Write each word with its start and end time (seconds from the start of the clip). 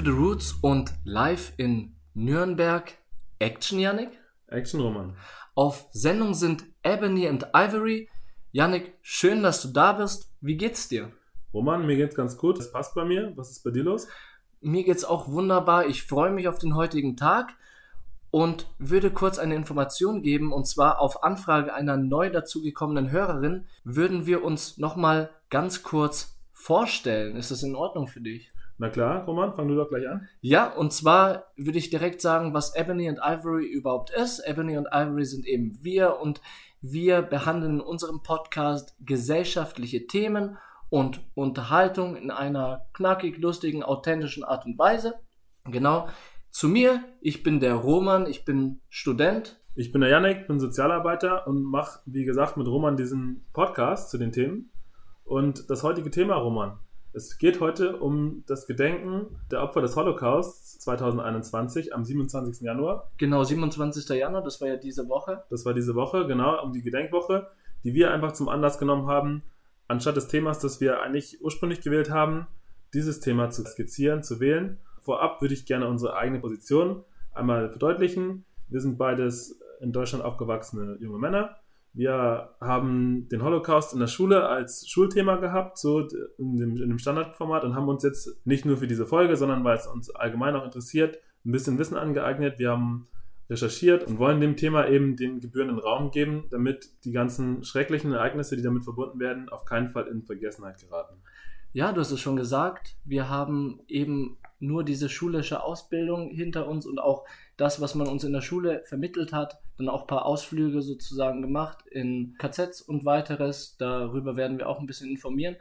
to 0.00 0.06
the 0.06 0.16
Roots 0.16 0.54
und 0.62 0.94
live 1.04 1.52
in 1.58 1.94
Nürnberg. 2.14 2.96
Action, 3.38 3.78
Yannick? 3.78 4.18
Action, 4.46 4.80
Roman. 4.80 5.14
Auf 5.54 5.88
Sendung 5.92 6.32
sind 6.32 6.64
Ebony 6.82 7.28
and 7.28 7.48
Ivory. 7.52 8.08
Yannick, 8.50 8.94
schön, 9.02 9.42
dass 9.42 9.60
du 9.60 9.68
da 9.68 9.92
bist. 9.92 10.32
Wie 10.40 10.56
geht's 10.56 10.88
dir? 10.88 11.12
Roman, 11.52 11.86
mir 11.86 11.96
geht's 11.96 12.14
ganz 12.14 12.38
gut. 12.38 12.58
Es 12.58 12.72
passt 12.72 12.94
bei 12.94 13.04
mir. 13.04 13.36
Was 13.36 13.50
ist 13.50 13.62
bei 13.62 13.70
dir 13.70 13.82
los? 13.82 14.08
Mir 14.62 14.84
geht's 14.84 15.04
auch 15.04 15.28
wunderbar. 15.28 15.86
Ich 15.86 16.04
freue 16.04 16.30
mich 16.30 16.48
auf 16.48 16.58
den 16.58 16.76
heutigen 16.76 17.18
Tag 17.18 17.52
und 18.30 18.68
würde 18.78 19.10
kurz 19.10 19.38
eine 19.38 19.54
Information 19.54 20.22
geben. 20.22 20.50
Und 20.50 20.66
zwar 20.66 20.98
auf 21.00 21.22
Anfrage 21.22 21.74
einer 21.74 21.98
neu 21.98 22.30
dazugekommenen 22.30 23.10
Hörerin 23.10 23.66
würden 23.84 24.24
wir 24.24 24.44
uns 24.44 24.78
nochmal 24.78 25.28
ganz 25.50 25.82
kurz 25.82 26.38
vorstellen. 26.54 27.36
Ist 27.36 27.50
das 27.50 27.62
in 27.62 27.74
Ordnung 27.74 28.06
für 28.06 28.22
dich? 28.22 28.49
Na 28.80 28.88
klar, 28.88 29.26
Roman, 29.26 29.52
fang 29.52 29.68
du 29.68 29.74
doch 29.74 29.90
gleich 29.90 30.08
an. 30.08 30.26
Ja, 30.40 30.72
und 30.72 30.90
zwar 30.90 31.52
würde 31.54 31.76
ich 31.76 31.90
direkt 31.90 32.22
sagen, 32.22 32.54
was 32.54 32.74
Ebony 32.74 33.10
and 33.10 33.18
Ivory 33.22 33.66
überhaupt 33.66 34.08
ist. 34.08 34.40
Ebony 34.46 34.74
and 34.74 34.88
Ivory 34.90 35.26
sind 35.26 35.46
eben 35.46 35.78
wir 35.82 36.18
und 36.18 36.40
wir 36.80 37.20
behandeln 37.20 37.74
in 37.74 37.80
unserem 37.82 38.22
Podcast 38.22 38.96
gesellschaftliche 39.00 40.06
Themen 40.06 40.56
und 40.88 41.20
Unterhaltung 41.34 42.16
in 42.16 42.30
einer 42.30 42.86
knackig, 42.94 43.36
lustigen, 43.36 43.82
authentischen 43.82 44.44
Art 44.44 44.64
und 44.64 44.78
Weise. 44.78 45.12
Genau. 45.66 46.08
Zu 46.48 46.66
mir, 46.68 47.04
ich 47.20 47.42
bin 47.42 47.60
der 47.60 47.74
Roman, 47.74 48.24
ich 48.24 48.46
bin 48.46 48.80
Student. 48.88 49.60
Ich 49.74 49.92
bin 49.92 50.00
der 50.00 50.08
Janek, 50.08 50.46
bin 50.46 50.58
Sozialarbeiter 50.58 51.46
und 51.46 51.64
mache, 51.64 52.00
wie 52.06 52.24
gesagt, 52.24 52.56
mit 52.56 52.66
Roman 52.66 52.96
diesen 52.96 53.44
Podcast 53.52 54.08
zu 54.08 54.16
den 54.16 54.32
Themen. 54.32 54.72
Und 55.24 55.68
das 55.68 55.82
heutige 55.82 56.10
Thema, 56.10 56.36
Roman, 56.36 56.78
es 57.12 57.38
geht 57.38 57.60
heute 57.60 57.96
um 57.96 58.44
das 58.46 58.66
Gedenken 58.66 59.26
der 59.50 59.62
Opfer 59.62 59.80
des 59.80 59.96
Holocausts 59.96 60.78
2021 60.80 61.94
am 61.94 62.04
27. 62.04 62.60
Januar. 62.60 63.10
Genau, 63.16 63.42
27. 63.42 64.08
Januar, 64.16 64.42
das 64.42 64.60
war 64.60 64.68
ja 64.68 64.76
diese 64.76 65.08
Woche. 65.08 65.42
Das 65.50 65.64
war 65.64 65.74
diese 65.74 65.94
Woche, 65.94 66.26
genau, 66.26 66.62
um 66.62 66.72
die 66.72 66.82
Gedenkwoche, 66.82 67.48
die 67.82 67.94
wir 67.94 68.12
einfach 68.12 68.32
zum 68.32 68.48
Anlass 68.48 68.78
genommen 68.78 69.08
haben, 69.08 69.42
anstatt 69.88 70.16
des 70.16 70.28
Themas, 70.28 70.60
das 70.60 70.80
wir 70.80 71.02
eigentlich 71.02 71.42
ursprünglich 71.42 71.80
gewählt 71.80 72.10
haben, 72.10 72.46
dieses 72.94 73.20
Thema 73.20 73.50
zu 73.50 73.64
skizzieren, 73.64 74.22
zu 74.22 74.38
wählen. 74.38 74.78
Vorab 75.00 75.40
würde 75.40 75.54
ich 75.54 75.66
gerne 75.66 75.88
unsere 75.88 76.16
eigene 76.16 76.40
Position 76.40 77.04
einmal 77.32 77.70
verdeutlichen. 77.70 78.44
Wir 78.68 78.80
sind 78.80 78.98
beides 78.98 79.58
in 79.80 79.92
Deutschland 79.92 80.24
aufgewachsene 80.24 80.96
junge 81.00 81.18
Männer 81.18 81.56
wir 81.92 82.54
haben 82.60 83.28
den 83.28 83.42
Holocaust 83.42 83.92
in 83.92 84.00
der 84.00 84.06
Schule 84.06 84.48
als 84.48 84.88
Schulthema 84.88 85.36
gehabt, 85.36 85.78
so 85.78 86.06
in 86.38 86.56
dem, 86.56 86.76
in 86.76 86.88
dem, 86.88 86.98
Standardformat 86.98 87.64
und 87.64 87.74
haben 87.74 87.88
uns 87.88 88.04
jetzt 88.04 88.46
nicht 88.46 88.64
nur 88.64 88.76
für 88.76 88.86
diese 88.86 89.06
Folge, 89.06 89.36
sondern 89.36 89.64
weil 89.64 89.76
es 89.76 89.86
uns 89.86 90.10
allgemein 90.10 90.54
auch 90.54 90.64
interessiert, 90.64 91.18
ein 91.44 91.52
bisschen 91.52 91.78
Wissen 91.78 91.96
angeeignet. 91.96 92.58
Wir 92.58 92.70
haben 92.70 93.08
recherchiert 93.48 94.04
und 94.04 94.18
wollen 94.18 94.40
dem 94.40 94.56
Thema 94.56 94.86
eben 94.88 95.16
den 95.16 95.40
gebührenden 95.40 95.80
Raum 95.80 96.12
geben, 96.12 96.44
damit 96.50 96.90
die 97.04 97.10
ganzen 97.10 97.64
schrecklichen 97.64 98.12
Ereignisse, 98.12 98.56
die 98.56 98.62
damit 98.62 98.84
verbunden 98.84 99.18
werden, 99.18 99.48
auf 99.48 99.64
keinen 99.64 99.88
Fall 99.88 100.06
in 100.06 100.22
Vergessenheit 100.22 100.80
geraten. 100.80 101.16
Ja, 101.72 101.92
du 101.92 102.00
hast 102.00 102.12
es 102.12 102.20
schon 102.20 102.36
gesagt. 102.36 102.96
Wir 103.04 103.28
haben 103.28 103.80
eben 103.88 104.38
nur 104.60 104.84
diese 104.84 105.08
schulische 105.08 105.62
Ausbildung 105.62 106.30
hinter 106.30 106.68
uns 106.68 106.86
und 106.86 106.98
auch 106.98 107.24
das, 107.56 107.80
was 107.80 107.94
man 107.94 108.08
uns 108.08 108.24
in 108.24 108.32
der 108.32 108.40
Schule 108.42 108.82
vermittelt 108.86 109.32
hat, 109.32 109.60
dann 109.76 109.88
auch 109.88 110.02
ein 110.02 110.06
paar 110.06 110.26
Ausflüge 110.26 110.82
sozusagen 110.82 111.42
gemacht 111.42 111.84
in 111.90 112.36
KZs 112.38 112.82
und 112.82 113.04
weiteres. 113.04 113.76
Darüber 113.78 114.36
werden 114.36 114.58
wir 114.58 114.68
auch 114.68 114.80
ein 114.80 114.86
bisschen 114.86 115.10
informieren. 115.10 115.56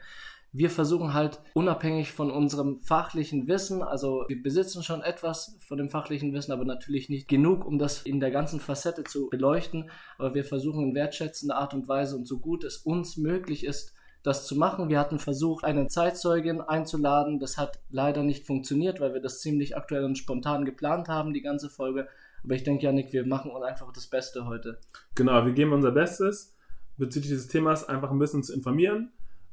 Wir 0.51 0.71
versuchen 0.71 1.13
halt 1.13 1.39
unabhängig 1.53 2.11
von 2.11 2.31
unserem 2.31 2.79
fachlichen 2.79 3.47
Wissen, 3.47 3.83
also 3.83 4.25
wir 4.27 4.41
besitzen 4.41 4.81
schon 4.81 5.03
etwas 5.03 5.55
von 5.59 5.77
dem 5.77 5.91
fachlichen 5.91 6.33
Wissen, 6.33 6.51
aber 6.51 6.65
natürlich 6.65 7.07
nicht 7.07 7.27
genug, 7.27 7.65
um 7.65 7.77
das 7.77 8.01
in 8.01 8.19
der 8.19 8.31
ganzen 8.31 8.59
Facette 8.59 9.03
zu 9.03 9.29
beleuchten. 9.29 9.91
Aber 10.17 10.33
wir 10.33 10.43
versuchen 10.43 10.89
in 10.89 10.95
wertschätzender 10.95 11.55
Art 11.55 11.75
und 11.75 11.87
Weise 11.87 12.15
und 12.15 12.25
so 12.25 12.39
gut 12.39 12.63
es 12.63 12.77
uns 12.77 13.15
möglich 13.15 13.63
ist, 13.63 13.93
das 14.29 14.45
zu 14.45 14.55
machen. 14.55 14.89
Wir 14.89 14.99
hatten 14.99 15.19
versucht, 15.19 15.65
eine 15.65 15.87
Zeitzeugin 15.87 16.61
einzuladen. 16.61 17.39
Das 17.39 17.57
hat 17.57 17.79
leider 17.89 18.23
nicht 18.23 18.45
funktioniert, 18.45 18.99
weil 18.99 19.13
wir 19.13 19.21
das 19.21 19.41
ziemlich 19.41 19.75
aktuell 19.75 20.05
und 20.05 20.17
spontan 20.17 20.65
geplant 20.65 21.09
haben, 21.09 21.33
die 21.33 21.41
ganze 21.41 21.69
Folge. 21.69 22.07
Aber 22.43 22.53
ich 22.53 22.63
denke, 22.63 22.85
Janik, 22.85 23.11
wir 23.11 23.25
machen 23.25 23.51
uns 23.51 23.65
einfach 23.65 23.91
das 23.91 24.07
Beste 24.07 24.45
heute. 24.45 24.79
Genau, 25.15 25.45
wir 25.45 25.51
geben 25.51 25.73
unser 25.73 25.91
Bestes, 25.91 26.55
bezüglich 26.97 27.31
dieses 27.31 27.47
Themas 27.47 27.87
einfach 27.87 28.11
ein 28.11 28.19
bisschen 28.19 28.43
zu 28.43 28.53
informieren. 28.53 29.11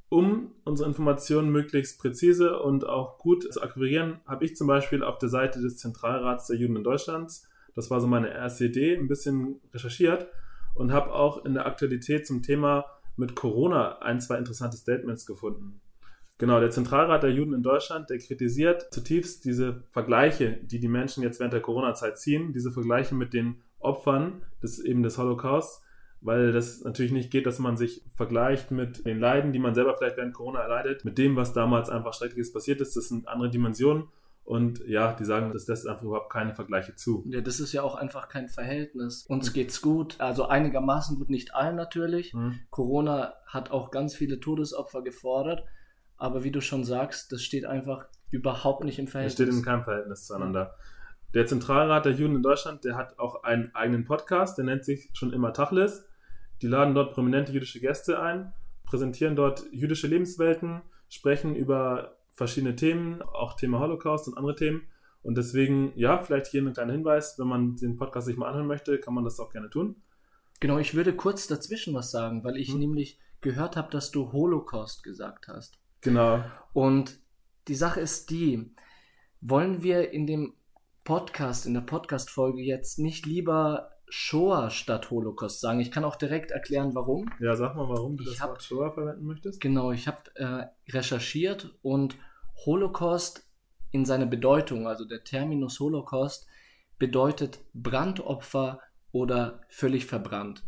Um 0.09 0.53
unsere 0.65 0.89
Informationen 0.89 1.51
möglichst 1.51 1.99
präzise 1.99 2.61
und 2.61 2.87
auch 2.87 3.19
gut 3.19 3.53
zu 3.53 3.61
akquirieren, 3.61 4.21
habe 4.25 4.45
ich 4.45 4.55
zum 4.55 4.69
Beispiel 4.69 5.03
auf 5.03 5.19
der 5.19 5.29
Seite 5.29 5.61
des 5.61 5.79
Zentralrats 5.79 6.47
der 6.47 6.57
Juden 6.57 6.77
in 6.77 6.85
Deutschlands, 6.85 7.49
das 7.75 7.91
war 7.91 8.01
so 8.01 8.07
meine 8.07 8.33
erste 8.33 8.67
Idee, 8.67 8.97
ein 8.97 9.09
bisschen 9.09 9.61
recherchiert 9.75 10.29
und 10.75 10.93
habe 10.93 11.13
auch 11.13 11.45
in 11.45 11.55
der 11.55 11.67
Aktualität 11.67 12.27
zum 12.27 12.43
Thema 12.43 12.85
mit 13.17 13.35
Corona 13.35 13.99
ein, 13.99 14.21
zwei 14.21 14.39
interessante 14.39 14.77
Statements 14.77 15.27
gefunden. 15.27 15.81
Genau, 16.39 16.61
der 16.61 16.71
Zentralrat 16.71 17.23
der 17.23 17.33
Juden 17.33 17.55
in 17.55 17.63
Deutschland, 17.63 18.11
der 18.11 18.19
kritisiert 18.19 18.93
zutiefst 18.93 19.45
diese 19.47 19.83
Vergleiche, 19.91 20.59
die 20.63 20.79
die 20.79 20.89
Menschen 20.89 21.23
jetzt 21.23 21.41
während 21.41 21.55
der 21.55 21.63
Corona-Zeit 21.63 22.19
ziehen, 22.19 22.53
diese 22.53 22.71
Vergleiche 22.71 23.15
mit 23.15 23.33
den 23.33 23.63
Opfern 23.79 24.43
des 24.63 24.79
eben 24.79 25.03
des 25.03 25.17
Holocaust, 25.17 25.83
weil 26.21 26.53
das 26.53 26.83
natürlich 26.85 27.13
nicht 27.13 27.31
geht, 27.31 27.47
dass 27.47 27.59
man 27.59 27.79
sich 27.79 28.03
vergleicht 28.15 28.71
mit 28.71 29.07
den 29.07 29.19
Leiden, 29.19 29.53
die 29.53 29.59
man 29.59 29.75
selber 29.75 29.95
vielleicht 29.97 30.19
während 30.19 30.35
Corona 30.35 30.61
erleidet, 30.61 31.07
mit 31.07 31.17
dem, 31.17 31.37
was 31.37 31.55
damals 31.55 31.89
einfach 31.89 32.13
Schreckliches 32.13 32.53
passiert 32.53 32.83
ist. 32.83 32.97
Das 32.97 33.09
sind 33.09 33.29
andere 33.29 33.51
Dimensionen 33.51 34.09
und 34.47 34.81
ja, 34.87 35.13
die 35.13 35.25
sagen, 35.25 35.53
das 35.53 35.67
lässt 35.67 35.89
einfach 35.89 36.05
überhaupt 36.05 36.33
keine 36.33 36.55
Vergleiche 36.55 36.95
zu. 36.95 37.25
Ja, 37.27 37.41
das 37.41 37.59
ist 37.59 37.73
ja 37.73 37.83
auch 37.83 37.97
einfach 37.97 38.29
kein 38.29 38.49
Verhältnis. 38.49 39.27
Uns 39.27 39.53
geht's 39.53 39.83
gut, 39.83 40.21
also 40.21 40.47
einigermaßen 40.47 41.19
gut, 41.19 41.31
nicht 41.31 41.57
allen 41.57 41.75
natürlich. 41.75 42.33
Mhm. 42.33 42.61
Corona 42.71 43.35
hat 43.45 43.73
auch 43.73 43.91
ganz 43.91 44.15
viele 44.15 44.39
Todesopfer 44.39 45.03
gefordert. 45.03 45.65
Aber 46.17 46.45
wie 46.45 46.53
du 46.53 46.61
schon 46.61 46.85
sagst, 46.85 47.33
das 47.33 47.43
steht 47.43 47.67
einfach 47.67 48.07
überhaupt 48.31 48.85
nicht 48.85 49.01
im 49.01 49.09
Verhältnis. 49.09 49.35
Das 49.35 49.47
steht 49.47 49.59
in 49.59 49.65
keinem 49.65 49.83
Verhältnis 49.83 50.27
zueinander. 50.27 50.77
Der 51.35 51.47
Zentralrat 51.47 52.05
der 52.05 52.13
Juden 52.13 52.37
in 52.37 52.43
Deutschland, 52.45 52.85
der 52.85 52.97
hat 52.97 53.19
auch 53.19 53.43
einen 53.43 53.75
eigenen 53.75 54.05
Podcast, 54.05 54.59
der 54.59 54.65
nennt 54.65 54.85
sich 54.85 55.11
schon 55.13 55.33
immer 55.33 55.53
Tachlis. 55.55 56.07
Die 56.63 56.69
laden 56.69 56.95
dort 56.95 57.15
prominente 57.15 57.51
jüdische 57.51 57.81
Gäste 57.81 58.23
ein, 58.23 58.53
präsentieren 58.85 59.35
dort 59.35 59.65
jüdische 59.73 60.07
Lebenswelten, 60.07 60.83
sprechen 61.09 61.57
über 61.57 62.16
verschiedene 62.37 62.77
Themen, 62.77 63.23
auch 63.23 63.55
Thema 63.55 63.81
Holocaust 63.81 64.29
und 64.29 64.37
andere 64.37 64.55
Themen. 64.55 64.83
Und 65.23 65.37
deswegen, 65.37 65.93
ja, 65.97 66.23
vielleicht 66.23 66.47
hier 66.47 66.63
ein 66.63 66.73
kleiner 66.73 66.93
Hinweis, 66.93 67.37
wenn 67.39 67.49
man 67.49 67.77
den 67.77 67.97
Podcast 67.97 68.29
sich 68.29 68.37
mal 68.37 68.49
anhören 68.49 68.69
möchte, 68.69 69.01
kann 69.01 69.15
man 69.15 69.25
das 69.25 69.41
auch 69.41 69.51
gerne 69.51 69.71
tun. 69.71 69.97
Genau, 70.61 70.79
ich 70.79 70.95
würde 70.95 71.17
kurz 71.17 71.49
dazwischen 71.49 71.95
was 71.95 72.11
sagen, 72.11 72.45
weil 72.45 72.57
ich 72.57 72.69
hm. 72.69 72.79
nämlich 72.79 73.19
gehört 73.41 73.77
habe, 73.77 73.91
dass 73.91 74.11
du 74.11 74.33
Holocaust 74.33 75.03
gesagt 75.03 75.49
hast. 75.49 75.79
Genau. 76.03 76.45
Und 76.73 77.19
die 77.69 77.75
Sache 77.75 78.01
ist 78.01 78.31
die, 78.31 78.73
wollen 79.41 79.83
wir 79.83 80.13
in 80.13 80.27
dem 80.27 80.55
Podcast, 81.05 81.67
in 81.67 81.75
der 81.75 81.81
Podcast-Folge 81.81 82.63
jetzt 82.63 82.99
nicht 82.99 83.27
lieber 83.27 83.91
Shoah 84.09 84.71
statt 84.71 85.11
Holocaust 85.11 85.61
sagen. 85.61 85.81
Ich 85.81 85.91
kann 85.91 86.05
auch 86.05 86.17
direkt 86.17 86.53
erklären, 86.53 86.95
warum. 86.95 87.29
Ja, 87.41 87.57
sag 87.57 87.75
mal, 87.75 87.89
warum 87.89 88.17
du 88.17 88.25
ich 88.25 88.31
das 88.31 88.41
hab, 88.41 88.51
Wort 88.51 88.63
Shoah 88.63 88.93
verwenden 88.93 89.27
möchtest. 89.27 89.61
Genau, 89.61 89.91
ich 89.91 90.07
habe 90.07 90.19
äh, 90.37 90.67
recherchiert 90.93 91.77
und 91.83 92.17
Holocaust 92.65 93.47
in 93.91 94.05
seiner 94.05 94.27
Bedeutung, 94.27 94.87
also 94.87 95.05
der 95.05 95.25
Terminus 95.25 95.81
Holocaust, 95.81 96.47
bedeutet 96.99 97.61
Brandopfer 97.75 98.81
oder 99.13 99.61
völlig 99.69 100.07
verbrannt. 100.07 100.65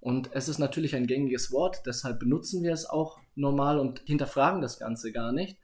Und 0.00 0.30
es 0.32 0.48
ist 0.48 0.58
natürlich 0.58 0.94
ein 0.94 1.06
gängiges 1.06 1.50
Wort, 1.50 1.82
deshalb 1.86 2.20
benutzen 2.20 2.62
wir 2.62 2.72
es 2.72 2.84
auch 2.84 3.18
normal 3.34 3.78
und 3.78 4.02
hinterfragen 4.04 4.60
das 4.60 4.78
Ganze 4.78 5.12
gar 5.12 5.32
nicht. 5.32 5.58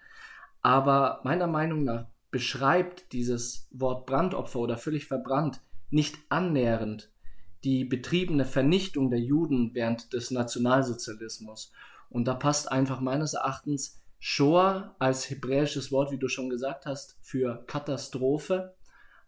Aber 0.63 1.21
meiner 1.25 1.47
Meinung 1.47 1.85
nach 1.85 2.07
beschreibt 2.31 3.13
dieses 3.13 3.69
Wort 3.71 4.07
Brandopfer 4.07 4.61
oder 4.61 4.79
völlig 4.79 5.07
verbrannt 5.07 5.61
nicht 5.91 6.17
annähernd 6.29 7.11
die 7.65 7.85
betriebene 7.85 8.45
Vernichtung 8.45 9.11
der 9.11 9.21
Juden 9.21 9.75
während 9.75 10.13
des 10.13 10.31
Nationalsozialismus. 10.31 11.73
Und 12.09 12.27
da 12.27 12.35
passt 12.35 12.73
einfach 12.73 13.01
meines 13.01 13.35
Erachtens 13.35 14.00
Shoah 14.21 14.95
als 14.99 15.31
hebräisches 15.31 15.91
Wort, 15.91 16.13
wie 16.13 16.19
du 16.19 16.29
schon 16.29 16.51
gesagt 16.51 16.85
hast, 16.85 17.19
für 17.23 17.65
Katastrophe 17.67 18.75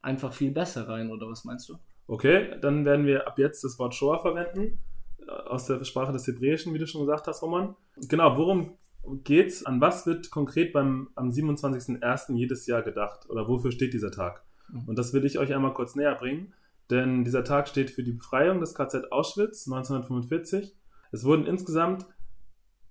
einfach 0.03 0.35
viel 0.35 0.53
besser 0.53 0.87
rein, 0.87 1.11
oder 1.11 1.29
was 1.29 1.45
meinst 1.45 1.69
du? 1.71 1.79
Okay, 2.07 2.59
dann 2.61 2.85
werden 2.85 3.07
wir 3.07 3.27
ab 3.27 3.39
jetzt 3.39 3.65
das 3.65 3.79
Wort 3.79 3.95
Shoah 3.95 4.21
verwenden, 4.21 4.79
äh, 5.27 5.31
aus 5.31 5.67
der 5.67 5.83
Sprache 5.85 6.13
des 6.13 6.27
Hebräischen, 6.27 6.75
wie 6.75 6.79
du 6.79 6.87
schon 6.87 7.07
gesagt 7.07 7.27
hast, 7.27 7.43
Roman. 7.43 7.75
Genau, 8.09 8.37
worum 8.37 8.77
geht's? 9.25 9.65
An 9.65 9.81
was 9.81 10.07
wird 10.07 10.31
konkret 10.31 10.75
beim, 10.75 11.09
am 11.15 11.31
27.01. 11.31 12.37
jedes 12.37 12.67
Jahr 12.67 12.83
gedacht? 12.83 13.31
Oder 13.31 13.49
wofür 13.49 13.73
steht 13.73 13.95
dieser 13.95 14.11
Tag? 14.11 14.45
Mhm. 14.71 14.89
Und 14.89 14.99
das 14.99 15.15
will 15.15 15.25
ich 15.25 15.39
euch 15.39 15.55
einmal 15.55 15.73
kurz 15.73 15.97
näher 15.97 16.15
bringen, 16.15 16.53
denn 16.91 17.25
dieser 17.25 17.45
Tag 17.45 17.69
steht 17.69 17.91
für 17.91 18.03
die 18.03 18.13
Befreiung 18.13 18.61
des 18.61 18.75
KZ 18.75 19.11
Auschwitz 19.11 19.67
1945. 19.67 20.75
Es 21.13 21.25
wurden 21.25 21.47
insgesamt 21.47 22.07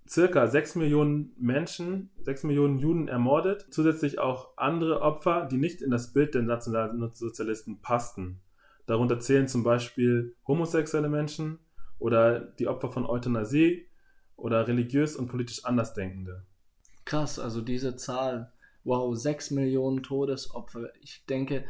circa 0.08 0.46
6 0.46 0.76
Millionen 0.76 1.32
Menschen, 1.38 2.10
6 2.22 2.44
Millionen 2.44 2.78
Juden 2.78 3.08
ermordet, 3.08 3.66
zusätzlich 3.70 4.18
auch 4.18 4.56
andere 4.56 5.00
Opfer, 5.00 5.46
die 5.50 5.56
nicht 5.56 5.82
in 5.82 5.90
das 5.90 6.12
Bild 6.12 6.34
der 6.34 6.42
Nationalsozialisten 6.42 7.80
passten. 7.80 8.40
Darunter 8.86 9.20
zählen 9.20 9.48
zum 9.48 9.62
Beispiel 9.62 10.34
homosexuelle 10.46 11.08
Menschen 11.08 11.58
oder 11.98 12.40
die 12.40 12.66
Opfer 12.66 12.88
von 12.88 13.06
Euthanasie 13.06 13.86
oder 14.36 14.66
religiös 14.66 15.16
und 15.16 15.28
politisch 15.28 15.64
Andersdenkende. 15.64 16.44
Krass, 17.04 17.38
also 17.38 17.60
diese 17.60 17.96
Zahl, 17.96 18.52
wow, 18.84 19.16
6 19.16 19.52
Millionen 19.52 20.02
Todesopfer. 20.02 20.90
Ich 21.00 21.24
denke, 21.26 21.64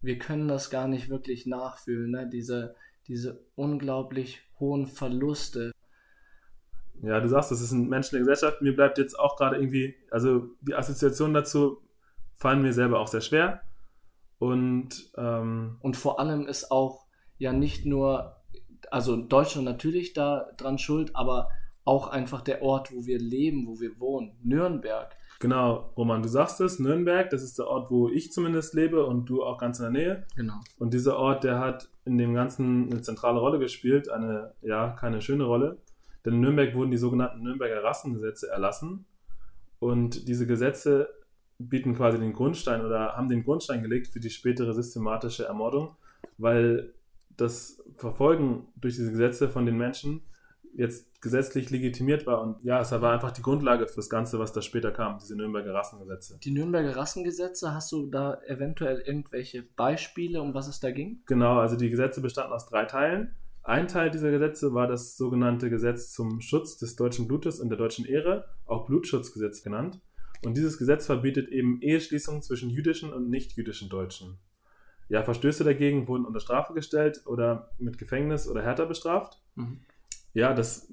wir 0.00 0.18
können 0.18 0.48
das 0.48 0.70
gar 0.70 0.88
nicht 0.88 1.08
wirklich 1.08 1.46
nachfühlen, 1.46 2.10
ne? 2.10 2.28
diese, 2.30 2.74
diese 3.06 3.40
unglaublich 3.56 4.42
hohen 4.60 4.86
Verluste. 4.86 5.72
Ja, 7.02 7.20
du 7.20 7.28
sagst, 7.28 7.50
das 7.50 7.60
ist 7.60 7.72
ein 7.72 7.88
Mensch 7.88 8.12
in 8.12 8.18
der 8.18 8.20
Gesellschaft. 8.20 8.62
Mir 8.62 8.74
bleibt 8.74 8.98
jetzt 8.98 9.18
auch 9.18 9.36
gerade 9.36 9.56
irgendwie, 9.56 9.94
also 10.10 10.48
die 10.60 10.74
Assoziationen 10.74 11.34
dazu 11.34 11.82
fallen 12.34 12.62
mir 12.62 12.72
selber 12.72 13.00
auch 13.00 13.08
sehr 13.08 13.20
schwer. 13.20 13.62
Und, 14.38 15.10
ähm, 15.16 15.78
und 15.80 15.96
vor 15.96 16.20
allem 16.20 16.46
ist 16.46 16.70
auch 16.70 17.06
ja 17.38 17.52
nicht 17.52 17.84
nur, 17.84 18.36
also 18.90 19.16
Deutschland 19.16 19.64
natürlich 19.64 20.12
da 20.12 20.50
dran 20.56 20.78
schuld, 20.78 21.14
aber 21.14 21.48
auch 21.84 22.08
einfach 22.08 22.42
der 22.42 22.62
Ort, 22.62 22.92
wo 22.92 23.06
wir 23.06 23.18
leben, 23.18 23.66
wo 23.66 23.80
wir 23.80 23.98
wohnen, 23.98 24.36
Nürnberg. 24.42 25.16
Genau, 25.40 25.92
Roman, 25.96 26.22
du 26.22 26.28
sagst 26.28 26.60
es, 26.60 26.80
Nürnberg, 26.80 27.30
das 27.30 27.42
ist 27.42 27.58
der 27.58 27.68
Ort, 27.68 27.90
wo 27.90 28.08
ich 28.08 28.32
zumindest 28.32 28.74
lebe 28.74 29.06
und 29.06 29.26
du 29.26 29.44
auch 29.44 29.56
ganz 29.56 29.78
in 29.78 29.84
der 29.84 29.92
Nähe. 29.92 30.26
Genau. 30.36 30.54
Und 30.78 30.92
dieser 30.92 31.16
Ort, 31.16 31.44
der 31.44 31.60
hat 31.60 31.88
in 32.04 32.18
dem 32.18 32.34
Ganzen 32.34 32.90
eine 32.90 33.02
zentrale 33.02 33.38
Rolle 33.38 33.58
gespielt, 33.58 34.10
eine, 34.10 34.52
ja, 34.62 34.90
keine 34.90 35.20
schöne 35.22 35.44
Rolle. 35.44 35.78
Denn 36.24 36.34
in 36.34 36.40
Nürnberg 36.40 36.74
wurden 36.74 36.90
die 36.90 36.96
sogenannten 36.96 37.42
Nürnberger 37.42 37.82
Rassengesetze 37.82 38.48
erlassen. 38.48 39.06
Und 39.78 40.28
diese 40.28 40.46
Gesetze 40.46 41.08
bieten 41.58 41.94
quasi 41.94 42.18
den 42.18 42.32
Grundstein 42.32 42.84
oder 42.84 43.16
haben 43.16 43.28
den 43.28 43.44
Grundstein 43.44 43.82
gelegt 43.82 44.08
für 44.08 44.20
die 44.20 44.30
spätere 44.30 44.74
systematische 44.74 45.44
Ermordung, 45.44 45.96
weil 46.36 46.92
das 47.36 47.82
Verfolgen 47.96 48.66
durch 48.76 48.96
diese 48.96 49.10
Gesetze 49.10 49.48
von 49.48 49.66
den 49.66 49.76
Menschen 49.76 50.22
jetzt 50.74 51.20
gesetzlich 51.20 51.70
legitimiert 51.70 52.26
war. 52.26 52.42
Und 52.42 52.62
ja, 52.62 52.80
es 52.80 52.92
war 52.92 53.12
einfach 53.12 53.32
die 53.32 53.42
Grundlage 53.42 53.88
für 53.88 53.96
das 53.96 54.08
Ganze, 54.08 54.38
was 54.38 54.52
da 54.52 54.62
später 54.62 54.92
kam, 54.92 55.18
diese 55.18 55.36
Nürnberger 55.36 55.74
Rassengesetze. 55.74 56.38
Die 56.42 56.52
Nürnberger 56.52 56.96
Rassengesetze, 56.96 57.74
hast 57.74 57.90
du 57.90 58.06
da 58.06 58.40
eventuell 58.46 59.00
irgendwelche 59.00 59.62
Beispiele, 59.62 60.40
um 60.40 60.54
was 60.54 60.68
es 60.68 60.78
da 60.78 60.90
ging? 60.92 61.20
Genau, 61.26 61.58
also 61.58 61.76
die 61.76 61.90
Gesetze 61.90 62.20
bestanden 62.20 62.52
aus 62.52 62.66
drei 62.66 62.84
Teilen. 62.84 63.34
Ein 63.68 63.86
Teil 63.86 64.10
dieser 64.10 64.30
Gesetze 64.30 64.74
war 64.74 64.86
das 64.86 65.16
sogenannte 65.16 65.70
Gesetz 65.70 66.12
zum 66.12 66.40
Schutz 66.40 66.78
des 66.78 66.96
deutschen 66.96 67.28
Blutes 67.28 67.60
und 67.60 67.68
der 67.68 67.78
deutschen 67.78 68.04
Ehre, 68.04 68.46
auch 68.66 68.86
Blutschutzgesetz 68.86 69.62
genannt. 69.62 70.00
Und 70.44 70.56
dieses 70.56 70.78
Gesetz 70.78 71.06
verbietet 71.06 71.48
eben 71.48 71.80
Eheschließungen 71.82 72.42
zwischen 72.42 72.70
jüdischen 72.70 73.12
und 73.12 73.28
nicht-jüdischen 73.28 73.88
Deutschen. 73.88 74.38
Ja, 75.08 75.22
Verstöße 75.22 75.64
dagegen 75.64 76.08
wurden 76.08 76.24
unter 76.24 76.40
Strafe 76.40 76.74
gestellt 76.74 77.22
oder 77.26 77.70
mit 77.78 77.98
Gefängnis 77.98 78.48
oder 78.48 78.62
härter 78.62 78.86
bestraft. 78.86 79.40
Mhm 79.54 79.80
ja, 80.32 80.54
das 80.54 80.92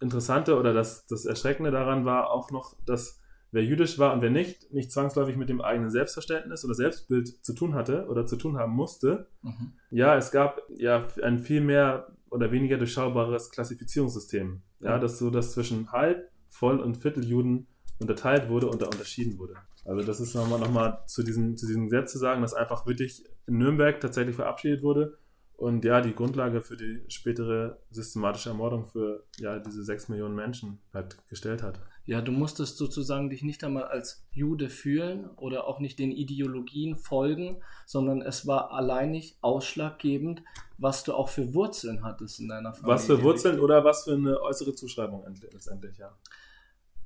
Interessante 0.00 0.58
oder 0.58 0.72
das, 0.72 1.06
das 1.06 1.24
Erschreckende 1.24 1.70
daran 1.70 2.04
war 2.04 2.30
auch 2.30 2.50
noch, 2.50 2.76
dass 2.84 3.20
wer 3.54 3.64
jüdisch 3.64 3.98
war 4.00 4.12
und 4.12 4.20
wer 4.20 4.30
nicht, 4.30 4.72
nicht 4.72 4.90
zwangsläufig 4.90 5.36
mit 5.36 5.48
dem 5.48 5.60
eigenen 5.60 5.90
Selbstverständnis 5.90 6.64
oder 6.64 6.74
Selbstbild 6.74 7.44
zu 7.44 7.54
tun 7.54 7.74
hatte 7.74 8.06
oder 8.08 8.26
zu 8.26 8.36
tun 8.36 8.58
haben 8.58 8.72
musste. 8.72 9.28
Mhm. 9.42 9.74
Ja, 9.90 10.16
es 10.16 10.32
gab 10.32 10.60
ja 10.76 11.06
ein 11.22 11.38
viel 11.38 11.60
mehr 11.60 12.08
oder 12.30 12.50
weniger 12.50 12.78
durchschaubares 12.78 13.50
Klassifizierungssystem. 13.50 14.60
Ja, 14.80 14.96
mhm. 14.96 15.00
das 15.00 15.18
so, 15.18 15.30
dass 15.30 15.52
zwischen 15.52 15.92
Halb-, 15.92 16.28
Voll- 16.48 16.80
und 16.80 16.96
Vierteljuden 16.96 17.68
unterteilt 18.00 18.48
wurde 18.48 18.66
und 18.66 18.82
da 18.82 18.86
unterschieden 18.86 19.38
wurde. 19.38 19.54
Also 19.84 20.04
das 20.04 20.18
ist 20.18 20.34
nochmal 20.34 20.58
noch 20.58 20.72
mal 20.72 21.04
zu, 21.06 21.22
diesem, 21.22 21.56
zu 21.56 21.66
diesem 21.66 21.84
Gesetz 21.88 22.12
zu 22.12 22.18
sagen, 22.18 22.42
dass 22.42 22.54
einfach 22.54 22.86
wirklich 22.86 23.24
in 23.46 23.58
Nürnberg 23.58 24.00
tatsächlich 24.00 24.34
verabschiedet 24.34 24.82
wurde 24.82 25.18
und 25.56 25.84
ja, 25.84 26.00
die 26.00 26.14
Grundlage 26.14 26.60
für 26.60 26.76
die 26.76 27.04
spätere 27.08 27.78
systematische 27.90 28.48
Ermordung 28.48 28.86
für 28.86 29.24
ja, 29.38 29.60
diese 29.60 29.84
sechs 29.84 30.08
Millionen 30.08 30.34
Menschen 30.34 30.80
halt 30.92 31.16
gestellt 31.28 31.62
hat. 31.62 31.80
Ja, 32.06 32.20
du 32.20 32.32
musstest 32.32 32.76
sozusagen 32.76 33.30
dich 33.30 33.42
nicht 33.42 33.64
einmal 33.64 33.84
als 33.84 34.26
Jude 34.30 34.68
fühlen 34.68 35.30
oder 35.36 35.66
auch 35.66 35.80
nicht 35.80 35.98
den 35.98 36.12
Ideologien 36.12 36.96
folgen, 36.96 37.62
sondern 37.86 38.20
es 38.20 38.46
war 38.46 38.72
alleinig 38.72 39.38
ausschlaggebend, 39.40 40.42
was 40.76 41.04
du 41.04 41.14
auch 41.14 41.30
für 41.30 41.54
Wurzeln 41.54 42.04
hattest 42.04 42.40
in 42.40 42.48
deiner 42.48 42.74
Familie. 42.74 42.94
Was 42.94 43.06
für 43.06 43.22
Wurzeln 43.22 43.58
oder 43.58 43.84
was 43.84 44.04
für 44.04 44.12
eine 44.12 44.40
äußere 44.42 44.74
Zuschreibung 44.74 45.24
letztendlich, 45.52 45.96
ja. 45.96 46.14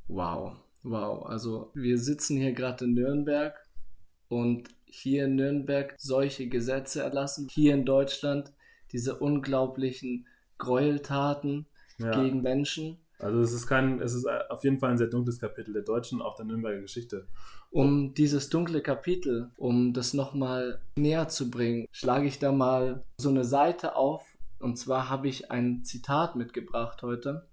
Wow, 0.08 0.56
wow. 0.82 1.26
Also 1.26 1.70
wir 1.74 1.98
sitzen 1.98 2.36
hier 2.36 2.52
gerade 2.52 2.86
in 2.86 2.94
Nürnberg 2.94 3.54
und 4.28 4.68
hier 4.84 5.26
in 5.26 5.36
Nürnberg 5.36 5.94
solche 5.98 6.48
Gesetze 6.48 7.02
erlassen, 7.02 7.48
hier 7.50 7.74
in 7.74 7.84
Deutschland 7.84 8.52
diese 8.90 9.16
unglaublichen 9.18 10.26
Gräueltaten 10.56 11.66
ja. 11.98 12.10
gegen 12.22 12.42
Menschen. 12.42 12.98
Also 13.18 13.40
es 13.40 13.52
ist 13.52 13.66
kein, 13.66 14.00
es 14.00 14.14
ist 14.14 14.26
auf 14.48 14.62
jeden 14.62 14.78
Fall 14.78 14.90
ein 14.92 14.98
sehr 14.98 15.08
dunkles 15.08 15.40
Kapitel 15.40 15.72
der 15.72 15.82
deutschen, 15.82 16.22
auch 16.22 16.36
der 16.36 16.44
Nürnberger 16.44 16.80
Geschichte. 16.80 17.26
Um 17.70 18.14
dieses 18.14 18.48
dunkle 18.48 18.80
Kapitel, 18.80 19.50
um 19.56 19.92
das 19.92 20.14
nochmal 20.14 20.80
näher 20.96 21.28
zu 21.28 21.50
bringen, 21.50 21.88
schlage 21.90 22.28
ich 22.28 22.38
da 22.38 22.52
mal 22.52 23.04
so 23.16 23.28
eine 23.28 23.44
Seite 23.44 23.96
auf. 23.96 24.24
Und 24.60 24.76
zwar 24.76 25.08
habe 25.08 25.28
ich 25.28 25.50
ein 25.50 25.84
Zitat 25.84 26.36
mitgebracht 26.36 27.02
heute. 27.02 27.48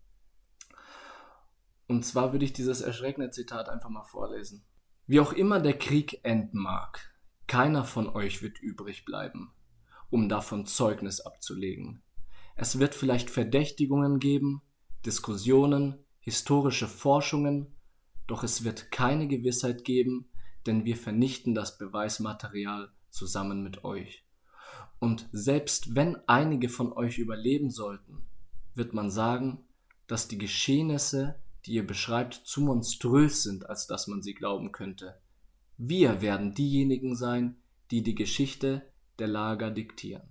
Und 1.88 2.06
zwar 2.06 2.32
würde 2.32 2.46
ich 2.46 2.54
dieses 2.54 2.82
erschreckende 2.82 3.32
Zitat 3.32 3.70
einfach 3.70 3.90
mal 3.90 4.04
vorlesen. 4.04 4.64
Wie 5.08 5.20
auch 5.20 5.34
immer 5.34 5.60
der 5.60 5.78
Krieg 5.78 6.20
enden 6.24 6.60
mag, 6.60 7.14
keiner 7.48 7.84
von 7.84 8.10
euch 8.10 8.42
wird 8.42 8.60
übrig 8.60 9.06
bleiben, 9.06 9.54
um 10.10 10.30
davon 10.30 10.66
Zeugnis 10.66 11.22
abzulegen. 11.22 12.02
Es 12.56 12.80
wird 12.80 12.96
vielleicht 12.96 13.30
Verdächtigungen 13.30 14.20
geben, 14.20 14.64
Diskussionen, 15.06 15.96
historische 16.20 16.88
Forschungen, 16.88 17.76
doch 18.28 18.44
es 18.44 18.64
wird 18.64 18.92
keine 18.92 19.28
Gewissheit 19.28 19.84
geben, 19.84 20.30
denn 20.66 20.86
wir 20.86 20.98
vernichten 20.98 21.54
das 21.54 21.78
Beweismaterial 21.78 22.92
zusammen 23.10 23.62
mit 23.62 23.84
euch. 23.84 24.26
Und 25.00 25.30
selbst 25.32 25.96
wenn 25.96 26.18
einige 26.28 26.70
von 26.70 26.92
euch 26.94 27.20
überleben 27.20 27.70
sollten, 27.70 28.26
wird 28.74 28.94
man 28.94 29.12
sagen, 29.12 29.66
dass 30.08 30.28
die 30.28 30.38
Geschehnisse, 30.38 31.36
die 31.66 31.74
ihr 31.74 31.86
beschreibt, 31.86 32.34
zu 32.34 32.62
monströs 32.62 33.44
sind, 33.44 33.70
als 33.70 33.88
dass 33.88 34.08
man 34.08 34.22
sie 34.22 34.34
glauben 34.34 34.72
könnte. 34.72 35.20
Wir 35.78 36.22
werden 36.22 36.54
diejenigen 36.54 37.16
sein, 37.16 37.58
die 37.92 38.02
die 38.02 38.16
Geschichte 38.16 38.82
der 39.20 39.28
Lager 39.28 39.72
diktieren. 39.72 40.28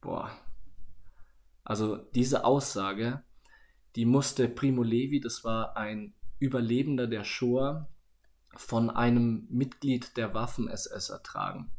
Boah. 0.00 0.30
Also 1.70 1.98
diese 2.16 2.44
Aussage, 2.44 3.22
die 3.94 4.04
musste 4.04 4.48
Primo 4.48 4.82
Levi, 4.82 5.20
das 5.20 5.44
war 5.44 5.76
ein 5.76 6.14
Überlebender 6.40 7.06
der 7.06 7.22
Shoah, 7.22 7.88
von 8.56 8.90
einem 8.90 9.46
Mitglied 9.50 10.16
der 10.16 10.34
Waffen-SS 10.34 11.10
ertragen. 11.10 11.70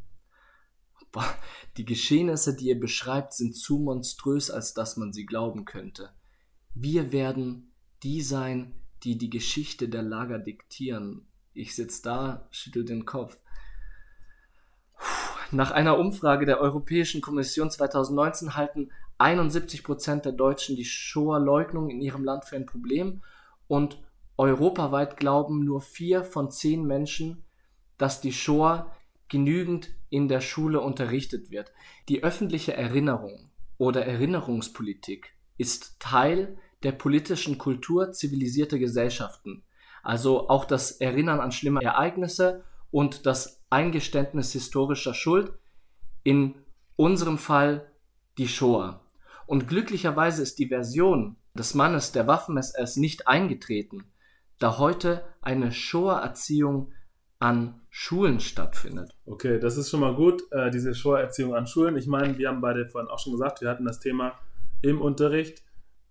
Die 1.76 1.84
Geschehnisse, 1.84 2.56
die 2.56 2.70
ihr 2.70 2.80
beschreibt, 2.80 3.34
sind 3.34 3.54
zu 3.54 3.80
monströs, 3.80 4.50
als 4.50 4.74
dass 4.74 4.96
man 4.96 5.12
sie 5.12 5.26
glauben 5.26 5.66
könnte. 5.66 6.14
Wir 6.74 7.12
werden 7.12 7.74
die 8.02 8.22
sein, 8.22 8.74
die 9.04 9.18
die 9.18 9.30
Geschichte 9.30 9.90
der 9.90 10.04
Lager 10.04 10.40
diktieren. 10.40 11.28
Ich 11.54 11.76
sitze 11.76 12.02
da, 12.04 12.48
schüttel 12.50 12.86
den 12.86 13.04
Kopf. 13.04 13.42
Nach 15.52 15.72
einer 15.72 15.98
Umfrage 15.98 16.46
der 16.46 16.62
Europäischen 16.62 17.20
Kommission 17.20 17.70
2019 17.70 18.56
halten 18.56 18.90
71 19.22 19.84
Prozent 19.84 20.26
der 20.26 20.32
Deutschen 20.32 20.76
die 20.76 20.86
Shoah-Leugnung 20.86 21.90
in 21.90 22.02
ihrem 22.02 22.24
Land 22.24 22.46
für 22.46 22.56
ein 22.56 22.66
Problem 22.66 23.22
und 23.68 24.02
europaweit 24.38 25.18
glauben 25.18 25.64
nur 25.64 25.82
vier 25.82 26.24
von 26.24 26.50
zehn 26.50 26.86
Menschen, 26.86 27.44
dass 27.98 28.22
die 28.22 28.34
Shoah 28.34 28.92
genügend 29.28 29.92
in 30.10 30.28
der 30.28 30.42
Schule 30.42 30.82
unterrichtet 30.82 31.52
wird. 31.52 31.72
Die 32.10 32.24
öffentliche 32.24 32.74
Erinnerung 32.74 33.52
oder 33.78 34.06
Erinnerungspolitik 34.06 35.34
ist 35.58 36.00
Teil 36.00 36.58
der 36.82 36.92
politischen 36.92 37.60
Kultur 37.60 38.12
zivilisierter 38.12 38.80
Gesellschaften. 38.80 39.64
Also 40.02 40.50
auch 40.50 40.66
das 40.66 40.94
Erinnern 40.94 41.40
an 41.40 41.52
schlimme 41.52 41.82
Ereignisse 41.84 42.64
und 42.90 43.28
das 43.28 43.62
Eingeständnis 43.70 44.52
historischer 44.52 45.14
Schuld, 45.14 45.54
in 46.24 46.56
unserem 46.96 47.38
Fall 47.38 47.92
die 48.38 48.48
Shoah. 48.48 49.01
Und 49.52 49.68
glücklicherweise 49.68 50.42
ist 50.44 50.60
die 50.60 50.70
Version 50.70 51.36
des 51.56 51.74
Mannes 51.74 52.14
der 52.14 52.26
Waffen-SS 52.26 52.96
nicht 52.96 53.28
eingetreten, 53.28 54.06
da 54.60 54.78
heute 54.78 55.26
eine 55.42 55.74
Shoah-Erziehung 55.74 56.94
an 57.38 57.82
Schulen 57.90 58.40
stattfindet. 58.40 59.14
Okay, 59.26 59.60
das 59.60 59.76
ist 59.76 59.90
schon 59.90 60.00
mal 60.00 60.16
gut, 60.16 60.42
äh, 60.54 60.72
diese 60.72 60.96
Shoah-Erziehung 60.96 61.54
an 61.54 61.68
Schulen. 61.68 61.98
Ich 61.98 62.08
meine, 62.08 62.38
wir 62.38 62.48
haben 62.48 62.62
beide 62.62 62.88
vorhin 62.88 63.10
auch 63.10 63.20
schon 63.20 63.34
gesagt, 63.34 63.60
wir 63.60 63.68
hatten 63.68 63.84
das 63.84 64.00
Thema 64.00 64.40
im 64.82 65.02
Unterricht 65.02 65.66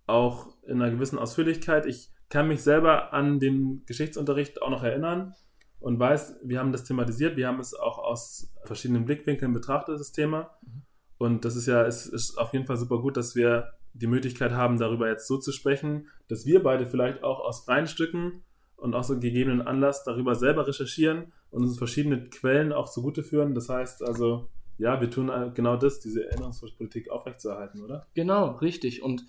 auch 0.05 0.49
in 0.61 0.79
einer 0.79 0.91
gewissen 0.91 1.17
Ausführlichkeit. 1.17 1.87
Ich 1.87 2.11
kann 2.29 2.47
mich 2.47 2.61
selber 2.61 3.11
an 3.11 3.39
den 3.39 3.81
Geschichtsunterricht 3.87 4.61
auch 4.61 4.69
noch 4.69 4.83
erinnern 4.83 5.33
und 5.79 5.99
weiß, 5.99 6.41
wir 6.43 6.59
haben 6.59 6.71
das 6.71 6.83
thematisiert, 6.83 7.37
wir 7.37 7.47
haben 7.47 7.59
es 7.59 7.73
auch 7.73 7.97
aus 7.97 8.53
verschiedenen 8.65 9.05
Blickwinkeln 9.05 9.51
betrachtet, 9.51 9.99
das 9.99 10.11
Thema. 10.11 10.51
Mhm. 10.61 10.83
Und 11.21 11.45
das 11.45 11.55
ist 11.55 11.67
ja, 11.67 11.85
es 11.85 12.07
ist 12.07 12.39
auf 12.39 12.51
jeden 12.51 12.65
Fall 12.65 12.77
super 12.77 12.99
gut, 12.99 13.15
dass 13.15 13.35
wir 13.35 13.73
die 13.93 14.07
Möglichkeit 14.07 14.53
haben, 14.53 14.79
darüber 14.79 15.07
jetzt 15.07 15.27
so 15.27 15.37
zu 15.37 15.51
sprechen, 15.51 16.07
dass 16.27 16.47
wir 16.47 16.63
beide 16.63 16.87
vielleicht 16.87 17.23
auch 17.23 17.41
aus 17.41 17.63
freien 17.63 17.85
Stücken 17.85 18.41
und 18.75 18.95
aus 18.95 19.09
so 19.09 19.19
gegebenen 19.19 19.61
Anlass 19.61 20.03
darüber 20.03 20.33
selber 20.33 20.67
recherchieren 20.67 21.31
und 21.51 21.61
uns 21.61 21.77
verschiedene 21.77 22.27
Quellen 22.31 22.73
auch 22.73 22.89
zugute 22.89 23.21
führen. 23.21 23.53
Das 23.53 23.69
heißt 23.69 24.01
also, 24.01 24.49
ja, 24.79 24.99
wir 24.99 25.11
tun 25.11 25.29
genau 25.53 25.77
das, 25.77 25.99
diese 25.99 26.25
Erinnerungspolitik 26.27 27.11
aufrechtzuerhalten, 27.11 27.83
oder? 27.83 28.07
Genau, 28.15 28.53
richtig. 28.53 29.03
Und 29.03 29.23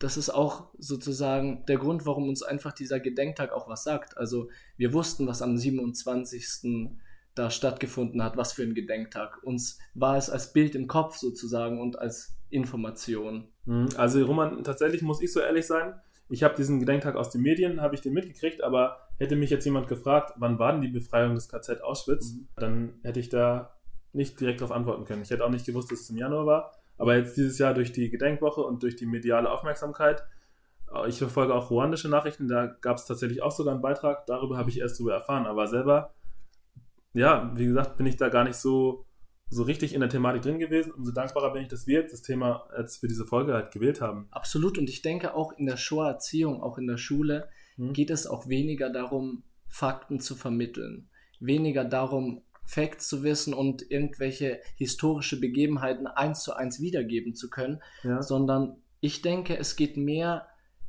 das 0.00 0.16
ist 0.16 0.30
auch 0.30 0.70
sozusagen 0.78 1.64
der 1.66 1.78
Grund, 1.78 2.06
warum 2.06 2.28
uns 2.28 2.42
einfach 2.42 2.72
dieser 2.72 2.98
Gedenktag 2.98 3.52
auch 3.52 3.68
was 3.68 3.84
sagt. 3.84 4.18
Also 4.18 4.48
wir 4.76 4.92
wussten, 4.92 5.28
was 5.28 5.42
am 5.42 5.56
27. 5.56 6.90
da 7.40 7.50
stattgefunden 7.50 8.22
hat, 8.22 8.36
was 8.36 8.52
für 8.52 8.62
ein 8.62 8.74
Gedenktag. 8.74 9.42
Uns 9.42 9.78
war 9.94 10.16
es 10.16 10.30
als 10.30 10.52
Bild 10.52 10.74
im 10.74 10.86
Kopf 10.86 11.16
sozusagen 11.16 11.80
und 11.80 11.98
als 11.98 12.36
Information. 12.50 13.48
Mhm. 13.64 13.88
Also 13.96 14.24
Roman, 14.24 14.62
tatsächlich 14.62 15.02
muss 15.02 15.22
ich 15.22 15.32
so 15.32 15.40
ehrlich 15.40 15.66
sein, 15.66 15.94
ich 16.28 16.44
habe 16.44 16.54
diesen 16.54 16.78
Gedenktag 16.78 17.16
aus 17.16 17.30
den 17.30 17.42
Medien, 17.42 17.80
habe 17.80 17.96
ich 17.96 18.02
den 18.02 18.12
mitgekriegt, 18.12 18.62
aber 18.62 19.08
hätte 19.18 19.34
mich 19.34 19.50
jetzt 19.50 19.64
jemand 19.64 19.88
gefragt, 19.88 20.34
wann 20.36 20.60
war 20.60 20.72
denn 20.72 20.80
die 20.80 20.88
Befreiung 20.88 21.34
des 21.34 21.48
KZ 21.48 21.82
Auschwitz, 21.82 22.34
mhm. 22.34 22.48
dann 22.56 22.92
hätte 23.02 23.18
ich 23.18 23.28
da 23.28 23.74
nicht 24.12 24.38
direkt 24.40 24.60
darauf 24.60 24.74
antworten 24.74 25.04
können. 25.04 25.22
Ich 25.22 25.30
hätte 25.30 25.44
auch 25.44 25.50
nicht 25.50 25.66
gewusst, 25.66 25.90
dass 25.90 26.00
es 26.00 26.10
im 26.10 26.18
Januar 26.18 26.46
war. 26.46 26.72
Aber 26.98 27.16
jetzt 27.16 27.36
dieses 27.36 27.58
Jahr 27.58 27.74
durch 27.74 27.92
die 27.92 28.10
Gedenkwoche 28.10 28.60
und 28.60 28.82
durch 28.82 28.94
die 28.94 29.06
mediale 29.06 29.50
Aufmerksamkeit, 29.50 30.22
äh, 30.94 31.08
ich 31.08 31.18
verfolge 31.18 31.54
auch 31.54 31.70
ruandische 31.70 32.08
Nachrichten, 32.08 32.46
da 32.46 32.66
gab 32.66 32.98
es 32.98 33.06
tatsächlich 33.06 33.42
auch 33.42 33.52
sogar 33.52 33.72
einen 33.72 33.82
Beitrag, 33.82 34.26
darüber 34.26 34.56
habe 34.56 34.70
ich 34.70 34.80
erst 34.80 35.00
darüber 35.00 35.14
erfahren. 35.14 35.46
Aber 35.46 35.66
selber, 35.66 36.12
ja, 37.12 37.52
wie 37.54 37.66
gesagt, 37.66 37.96
bin 37.96 38.06
ich 38.06 38.16
da 38.16 38.28
gar 38.28 38.44
nicht 38.44 38.56
so, 38.56 39.06
so 39.48 39.64
richtig 39.64 39.94
in 39.94 40.00
der 40.00 40.08
Thematik 40.08 40.42
drin 40.42 40.58
gewesen. 40.58 40.92
Umso 40.92 41.12
dankbarer 41.12 41.52
bin 41.52 41.62
ich, 41.62 41.68
dass 41.68 41.86
wir 41.86 42.00
jetzt 42.00 42.12
das 42.12 42.22
Thema 42.22 42.68
jetzt 42.78 42.98
für 42.98 43.08
diese 43.08 43.26
Folge 43.26 43.54
halt 43.54 43.72
gewählt 43.72 44.00
haben. 44.00 44.28
Absolut. 44.30 44.78
Und 44.78 44.88
ich 44.88 45.02
denke 45.02 45.34
auch 45.34 45.52
in 45.52 45.66
der 45.66 45.76
Shoah-Erziehung, 45.76 46.62
auch 46.62 46.78
in 46.78 46.86
der 46.86 46.98
Schule, 46.98 47.48
hm. 47.76 47.92
geht 47.92 48.10
es 48.10 48.26
auch 48.26 48.48
weniger 48.48 48.90
darum, 48.90 49.42
Fakten 49.68 50.20
zu 50.20 50.36
vermitteln. 50.36 51.10
Weniger 51.40 51.84
darum, 51.84 52.42
Facts 52.64 53.08
zu 53.08 53.24
wissen 53.24 53.52
und 53.52 53.90
irgendwelche 53.90 54.60
historische 54.76 55.40
Begebenheiten 55.40 56.06
eins 56.06 56.44
zu 56.44 56.54
eins 56.54 56.80
wiedergeben 56.80 57.34
zu 57.34 57.50
können, 57.50 57.82
ja. 58.04 58.22
sondern 58.22 58.76
ich 59.00 59.22
denke, 59.22 59.58
es 59.58 59.74
geht 59.74 59.96
mehr 59.96 60.46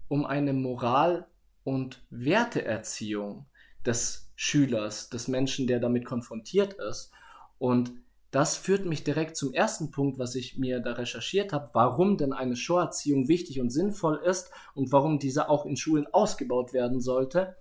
um 0.08 0.26
eine 0.26 0.54
Moral- 0.54 1.28
und 1.64 2.06
Werteerziehung 2.10 3.48
des 3.86 4.32
Schülers, 4.36 5.10
des 5.10 5.28
Menschen, 5.28 5.68
der 5.68 5.80
damit 5.80 6.06
konfrontiert 6.06 6.74
ist. 6.74 7.12
Und 7.58 7.92
das 8.32 8.56
führt 8.56 8.86
mich 8.86 9.04
direkt 9.04 9.36
zum 9.36 9.54
ersten 9.54 9.92
Punkt, 9.92 10.18
was 10.18 10.36
ich 10.36 10.58
mir 10.58 10.80
da 10.80 10.94
recherchiert 10.94 11.52
habe, 11.52 11.70
warum 11.74 12.18
denn 12.18 12.32
eine 12.32 12.56
Show-Erziehung 12.56 13.28
wichtig 13.28 13.60
und 13.60 13.70
sinnvoll 13.70 14.22
ist 14.26 14.52
und 14.74 14.92
warum 14.92 15.20
diese 15.20 15.50
auch 15.50 15.66
in 15.66 15.76
Schulen 15.76 16.08
ausgebaut 16.12 16.72
werden 16.74 17.02
sollte, 17.02 17.58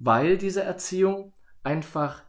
weil 0.00 0.36
diese 0.36 0.62
Erziehung 0.62 1.32
einfach 1.62 2.22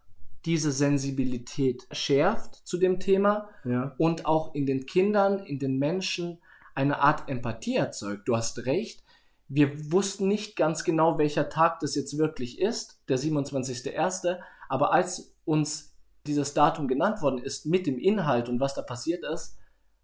diese 0.46 0.72
Sensibilität 0.72 1.88
schärft 1.92 2.56
zu 2.68 2.78
dem 2.78 3.00
Thema 3.00 3.50
ja. 3.66 3.94
und 3.98 4.26
auch 4.26 4.54
in 4.56 4.66
den 4.66 4.86
Kindern, 4.86 5.40
in 5.40 5.60
den 5.60 5.78
Menschen 5.78 6.40
eine 6.76 7.00
Art 7.00 7.28
Empathie 7.28 7.76
erzeugt. 7.76 8.28
Du 8.28 8.38
hast 8.38 8.66
recht. 8.66 9.04
Wir 9.50 9.92
wussten 9.92 10.28
nicht 10.28 10.56
ganz 10.56 10.84
genau, 10.84 11.18
welcher 11.18 11.50
Tag 11.50 11.80
das 11.80 11.96
jetzt 11.96 12.18
wirklich 12.18 12.60
ist, 12.60 13.02
der 13.10 13.18
27.01. 13.18 14.38
Aber 14.70 14.94
als 14.94 15.36
uns 15.44 15.98
dieses 16.26 16.54
Datum 16.54 16.88
genannt 16.88 17.22
worden 17.22 17.40
ist, 17.40 17.66
mit 17.66 17.88
dem 17.88 17.98
Inhalt 17.98 18.48
und 18.48 18.60
was 18.60 18.76
da 18.76 18.82
passiert 18.82 19.24
ist, 19.24 19.58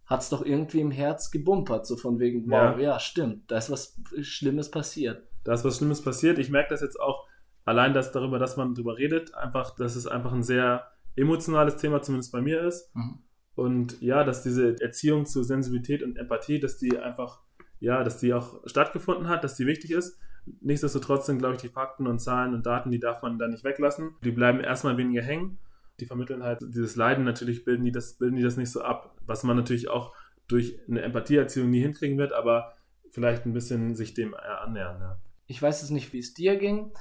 hat 0.06 0.22
es 0.22 0.30
doch 0.30 0.44
irgendwie 0.46 0.82
im 0.82 0.92
Herz 0.92 1.32
gebumpert, 1.32 1.86
so 1.88 1.98
von 1.98 2.20
wegen, 2.20 2.50
wow, 2.50 2.78
ja. 2.78 2.80
ja, 2.80 3.00
stimmt, 3.00 3.50
da 3.50 3.58
ist 3.58 3.72
was 3.72 4.00
Schlimmes 4.22 4.70
passiert. 4.70 5.28
Da 5.44 5.54
ist 5.54 5.66
was 5.66 5.78
Schlimmes 5.78 6.02
passiert. 6.02 6.38
Ich 6.38 6.50
merke 6.50 6.70
das 6.70 6.82
jetzt 6.82 7.00
auch 7.00 7.28
allein 7.66 7.94
das 7.94 8.12
darüber, 8.12 8.40
dass 8.40 8.58
man 8.58 8.74
darüber 8.74 8.98
redet, 8.98 9.34
einfach, 9.34 9.76
dass 9.76 9.96
es 9.96 10.08
einfach 10.08 10.32
ein 10.32 10.44
sehr 10.44 10.88
emotionales 11.16 11.78
Thema 11.78 12.02
zumindest 12.02 12.32
bei 12.32 12.42
mir 12.42 12.62
ist. 12.62 12.96
Mhm. 12.96 13.20
Und 13.56 14.02
ja, 14.02 14.24
dass 14.24 14.44
diese 14.44 14.80
Erziehung 14.82 15.26
zu 15.26 15.44
Sensibilität 15.44 16.04
und 16.04 16.18
Empathie, 16.18 16.60
dass 16.60 16.78
die 16.78 16.98
einfach, 16.98 17.42
ja, 17.80 18.04
dass 18.04 18.18
die 18.18 18.34
auch 18.34 18.62
stattgefunden 18.66 19.28
hat, 19.28 19.44
dass 19.44 19.56
die 19.56 19.66
wichtig 19.66 19.92
ist. 19.92 20.18
Nichtsdestotrotz 20.62 21.26
sind, 21.26 21.40
glaube 21.40 21.56
ich, 21.56 21.62
die 21.62 21.70
Fakten 21.70 22.08
und 22.08 22.20
Zahlen 22.20 22.54
und 22.54 22.66
Daten, 22.66 22.92
die 22.92 23.00
darf 23.00 23.22
man 23.22 23.40
da 23.40 23.48
nicht 23.48 23.64
weglassen. 23.64 24.16
Die 24.24 24.32
bleiben 24.32 24.60
erstmal 24.60 24.98
weniger 24.98 25.24
hängen. 25.24 25.58
Die 26.00 26.06
vermitteln 26.06 26.44
halt 26.44 26.60
dieses 26.62 26.96
Leiden, 26.96 27.24
natürlich 27.24 27.64
bilden 27.64 27.86
die 27.86 27.92
das, 27.92 28.18
bilden 28.18 28.36
die 28.36 28.44
das 28.44 28.58
nicht 28.58 28.72
so 28.72 28.82
ab, 28.82 29.16
was 29.26 29.44
man 29.44 29.56
natürlich 29.56 29.90
auch 29.90 30.14
durch 30.48 30.78
eine 30.88 31.02
Empathieerziehung 31.02 31.70
nie 31.70 31.82
hinkriegen 31.82 32.18
wird, 32.18 32.34
aber 32.34 32.74
vielleicht 33.12 33.46
ein 33.46 33.54
bisschen 33.54 33.96
sich 33.96 34.14
dem 34.14 34.36
annähern. 34.36 35.00
Ja. 35.00 35.18
Ich 35.48 35.62
weiß 35.62 35.84
es 35.84 35.90
nicht, 35.90 36.12
wie 36.14 36.20
es 36.20 36.34
dir 36.34 36.58
ging, 36.58 36.92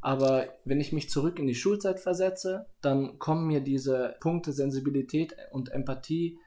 aber 0.00 0.48
wenn 0.64 0.80
ich 0.80 0.92
mich 0.92 1.10
zurück 1.10 1.38
in 1.38 1.46
die 1.46 1.54
Schulzeit 1.54 1.98
versetze, 1.98 2.66
dann 2.80 3.18
kommen 3.18 3.46
mir 3.46 3.60
diese 3.60 4.14
Punkte 4.20 4.52
Sensibilität 4.52 5.34
und 5.50 5.72
Empathie, 5.72 6.38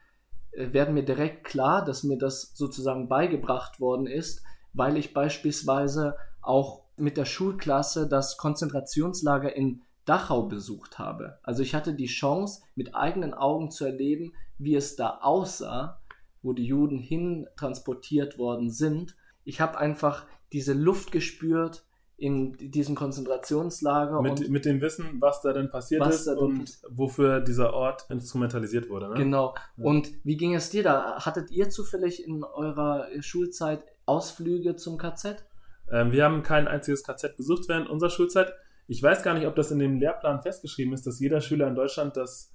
werden 0.52 0.94
mir 0.94 1.04
direkt 1.04 1.44
klar, 1.44 1.84
dass 1.84 2.02
mir 2.02 2.18
das 2.18 2.52
sozusagen 2.54 3.08
beigebracht 3.08 3.80
worden 3.80 4.06
ist, 4.06 4.42
weil 4.72 4.96
ich 4.96 5.14
beispielsweise 5.14 6.16
auch 6.40 6.84
mit 6.96 7.16
der 7.16 7.24
Schulklasse 7.24 8.08
das 8.08 8.36
Konzentrationslager 8.36 9.54
in 9.54 9.82
Dachau 10.04 10.44
besucht 10.44 10.98
habe. 10.98 11.38
Also 11.42 11.62
ich 11.62 11.74
hatte 11.74 11.94
die 11.94 12.06
Chance, 12.06 12.62
mit 12.74 12.94
eigenen 12.94 13.34
Augen 13.34 13.70
zu 13.70 13.84
erleben, 13.84 14.32
wie 14.56 14.74
es 14.74 14.96
da 14.96 15.18
aussah, 15.20 16.00
wo 16.42 16.52
die 16.52 16.64
Juden 16.64 16.98
hin 16.98 17.46
transportiert 17.56 18.38
worden 18.38 18.70
sind. 18.70 19.16
Ich 19.44 19.60
habe 19.60 19.78
einfach 19.78 20.26
diese 20.52 20.72
Luft 20.72 21.12
gespürt, 21.12 21.84
in 22.18 22.56
diesem 22.58 22.96
Konzentrationslager. 22.96 24.20
Mit, 24.20 24.50
mit 24.50 24.64
dem 24.64 24.80
Wissen, 24.80 25.06
was 25.20 25.40
da 25.40 25.52
denn 25.52 25.70
passiert 25.70 26.04
ist 26.08 26.26
und 26.26 26.64
ist. 26.64 26.84
wofür 26.90 27.40
dieser 27.40 27.72
Ort 27.72 28.06
instrumentalisiert 28.10 28.90
wurde. 28.90 29.08
Ne? 29.10 29.14
Genau. 29.14 29.54
Ja. 29.76 29.84
Und 29.84 30.10
wie 30.24 30.36
ging 30.36 30.52
es 30.54 30.68
dir 30.68 30.82
da? 30.82 31.24
Hattet 31.24 31.52
ihr 31.52 31.70
zufällig 31.70 32.26
in 32.26 32.42
eurer 32.42 33.06
Schulzeit 33.20 33.84
Ausflüge 34.04 34.74
zum 34.74 34.98
KZ? 34.98 35.46
Ähm, 35.92 36.10
wir 36.10 36.24
haben 36.24 36.42
kein 36.42 36.66
einziges 36.66 37.04
KZ 37.04 37.36
besucht 37.36 37.68
während 37.68 37.88
unserer 37.88 38.10
Schulzeit. 38.10 38.52
Ich 38.88 39.00
weiß 39.00 39.22
gar 39.22 39.34
nicht, 39.34 39.46
ob 39.46 39.54
das 39.54 39.70
in 39.70 39.78
dem 39.78 40.00
Lehrplan 40.00 40.42
festgeschrieben 40.42 40.92
ist, 40.94 41.06
dass 41.06 41.20
jeder 41.20 41.40
Schüler 41.40 41.68
in 41.68 41.76
Deutschland 41.76 42.16
das 42.16 42.52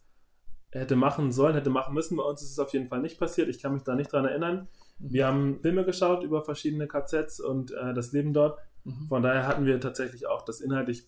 hätte 0.71 0.97
machen 0.97 1.31
sollen, 1.31 1.55
hätte 1.55 1.69
machen 1.69 1.93
müssen. 1.93 2.17
Bei 2.17 2.23
uns 2.23 2.41
ist 2.41 2.51
es 2.51 2.59
auf 2.59 2.73
jeden 2.73 2.87
Fall 2.87 2.99
nicht 2.99 3.17
passiert. 3.17 3.47
Ich 3.47 3.61
kann 3.61 3.73
mich 3.73 3.83
da 3.83 3.95
nicht 3.95 4.11
dran 4.11 4.25
erinnern. 4.25 4.67
Wir 4.99 5.27
haben 5.27 5.61
Filme 5.61 5.85
geschaut 5.85 6.23
über 6.23 6.41
verschiedene 6.41 6.87
KZs 6.87 7.39
und 7.39 7.71
äh, 7.71 7.93
das 7.93 8.11
Leben 8.11 8.33
dort. 8.33 8.59
Mhm. 8.83 9.07
Von 9.07 9.23
daher 9.23 9.47
hatten 9.47 9.65
wir 9.65 9.79
tatsächlich 9.79 10.27
auch 10.27 10.43
das 10.43 10.61
inhaltlich 10.61 11.07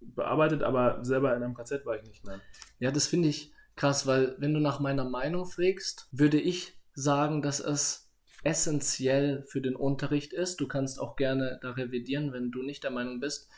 bearbeitet, 0.00 0.62
aber 0.62 1.04
selber 1.04 1.34
in 1.36 1.42
einem 1.42 1.54
KZ 1.54 1.86
war 1.86 1.96
ich 1.96 2.04
nicht. 2.04 2.24
Nein. 2.26 2.40
Ja, 2.78 2.90
das 2.90 3.06
finde 3.06 3.28
ich 3.28 3.52
krass, 3.76 4.06
weil 4.06 4.36
wenn 4.38 4.54
du 4.54 4.60
nach 4.60 4.80
meiner 4.80 5.04
Meinung 5.04 5.46
fragst, 5.46 6.08
würde 6.12 6.40
ich 6.40 6.78
sagen, 6.94 7.42
dass 7.42 7.60
es 7.60 8.04
essentiell 8.44 9.42
für 9.42 9.60
den 9.60 9.74
Unterricht 9.74 10.32
ist. 10.32 10.60
Du 10.60 10.68
kannst 10.68 11.00
auch 11.00 11.16
gerne 11.16 11.58
da 11.62 11.70
revidieren, 11.70 12.32
wenn 12.32 12.50
du 12.50 12.62
nicht 12.62 12.84
der 12.84 12.90
Meinung 12.90 13.20
bist, 13.20 13.48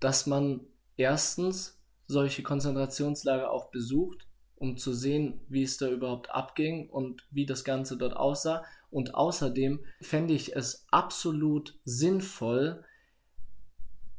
dass 0.00 0.26
man 0.26 0.66
erstens 0.96 1.78
solche 2.06 2.42
Konzentrationslager 2.42 3.50
auch 3.50 3.70
besucht, 3.70 4.26
um 4.56 4.76
zu 4.76 4.92
sehen, 4.92 5.40
wie 5.48 5.62
es 5.62 5.76
da 5.76 5.88
überhaupt 5.88 6.30
abging 6.30 6.90
und 6.90 7.26
wie 7.30 7.46
das 7.46 7.64
Ganze 7.64 7.96
dort 7.96 8.16
aussah. 8.16 8.64
Und 8.90 9.14
außerdem 9.14 9.84
fände 10.00 10.34
ich 10.34 10.56
es 10.56 10.86
absolut 10.90 11.78
sinnvoll, 11.84 12.84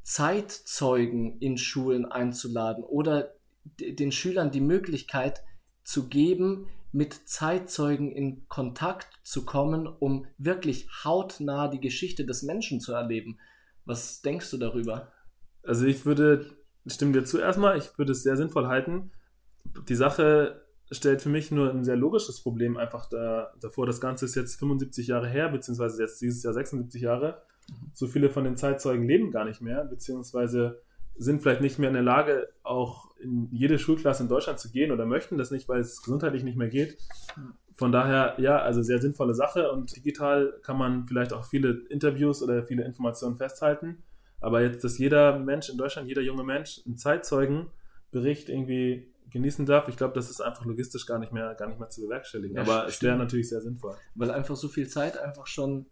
Zeitzeugen 0.04 1.40
in 1.40 1.58
Schulen 1.58 2.06
einzuladen 2.06 2.84
oder 2.84 3.36
den 3.80 4.12
Schülern 4.12 4.52
die 4.52 4.62
Möglichkeit 4.62 5.44
zu 5.84 6.08
geben, 6.08 6.68
mit 6.92 7.28
Zeitzeugen 7.30 8.12
in 8.12 8.48
Kontakt 8.48 9.08
zu 9.24 9.46
kommen, 9.46 9.88
um 9.88 10.26
wirklich 10.38 10.90
hautnah 11.04 11.68
die 11.68 11.80
Geschichte 11.80 12.26
des 12.26 12.44
Menschen 12.44 12.82
zu 12.82 12.94
erleben. 12.94 13.40
Was 13.86 14.22
denkst 14.22 14.52
du 14.52 14.58
darüber? 14.58 15.12
Also 15.64 15.86
ich 15.86 16.06
würde, 16.06 16.58
stimme 16.86 17.14
dir 17.14 17.24
zu 17.24 17.40
erstmal, 17.40 17.78
ich 17.78 17.98
würde 17.98 18.12
es 18.12 18.24
sehr 18.24 18.36
sinnvoll 18.36 18.68
halten. 18.68 19.12
Die 19.88 19.96
Sache 19.96 20.66
stellt 20.92 21.22
für 21.22 21.30
mich 21.30 21.52
nur 21.52 21.70
ein 21.70 21.86
sehr 21.86 21.96
logisches 21.96 22.42
Problem 22.42 22.76
einfach 22.76 23.08
da, 23.08 23.54
davor. 23.62 23.86
Das 23.86 24.02
Ganze 24.02 24.26
ist 24.26 24.36
jetzt 24.36 24.60
75 24.60 25.08
Jahre 25.08 25.30
her, 25.30 25.50
beziehungsweise 25.50 26.02
jetzt 26.02 26.20
dieses 26.22 26.44
Jahr 26.44 26.54
76 26.54 27.02
Jahre. 27.02 27.42
So 27.94 28.08
viele 28.08 28.30
von 28.30 28.44
den 28.44 28.58
Zeitzeugen 28.58 29.06
leben 29.08 29.32
gar 29.32 29.46
nicht 29.46 29.62
mehr, 29.62 29.84
beziehungsweise 29.86 30.82
sind 31.18 31.42
vielleicht 31.42 31.62
nicht 31.62 31.78
mehr 31.78 31.90
in 31.90 31.94
der 31.94 32.04
Lage, 32.04 32.50
auch 32.64 33.16
in 33.20 33.48
jede 33.52 33.78
Schulklasse 33.78 34.24
in 34.24 34.30
Deutschland 34.30 34.60
zu 34.60 34.72
gehen 34.72 34.92
oder 34.92 35.06
möchten 35.06 35.38
das 35.38 35.52
nicht, 35.52 35.70
weil 35.70 35.82
es 35.82 36.02
gesundheitlich 36.02 36.44
nicht 36.44 36.58
mehr 36.58 36.70
geht. 36.70 36.98
Von 37.76 37.92
daher, 37.92 38.36
ja, 38.38 38.60
also 38.60 38.82
sehr 38.82 39.00
sinnvolle 39.00 39.34
Sache 39.34 39.72
und 39.72 39.96
digital 39.96 40.54
kann 40.64 40.78
man 40.78 41.06
vielleicht 41.08 41.34
auch 41.34 41.46
viele 41.46 41.84
Interviews 41.90 42.42
oder 42.42 42.64
viele 42.64 42.84
Informationen 42.84 43.38
festhalten. 43.38 44.04
Aber 44.40 44.62
jetzt, 44.62 44.84
dass 44.84 44.98
jeder 44.98 45.38
Mensch 45.38 45.70
in 45.70 45.78
Deutschland, 45.78 46.08
jeder 46.08 46.22
junge 46.22 46.44
Mensch 46.44 46.82
einen 46.86 46.98
Zeitzeugenbericht 46.98 48.50
irgendwie 48.50 49.12
genießen 49.30 49.66
darf, 49.66 49.88
ich 49.88 49.98
glaube, 49.98 50.14
das 50.14 50.30
ist 50.30 50.42
einfach 50.42 50.66
logistisch 50.66 51.06
gar 51.06 51.20
nicht 51.20 51.32
mehr, 51.32 51.56
gar 51.56 51.68
nicht 51.68 51.80
mehr 51.80 51.90
zu 51.90 52.02
bewerkstelligen. 52.02 52.58
Ja, 52.58 52.64
Aber 52.64 52.88
es 52.88 53.02
wäre 53.02 53.18
natürlich 53.18 53.50
sehr 53.50 53.62
sinnvoll. 53.62 53.96
Weil 54.16 54.32
einfach 54.32 54.56
so 54.56 54.68
viel 54.68 54.88
Zeit 54.88 55.18
einfach 55.18 55.48
schon, 55.48 55.86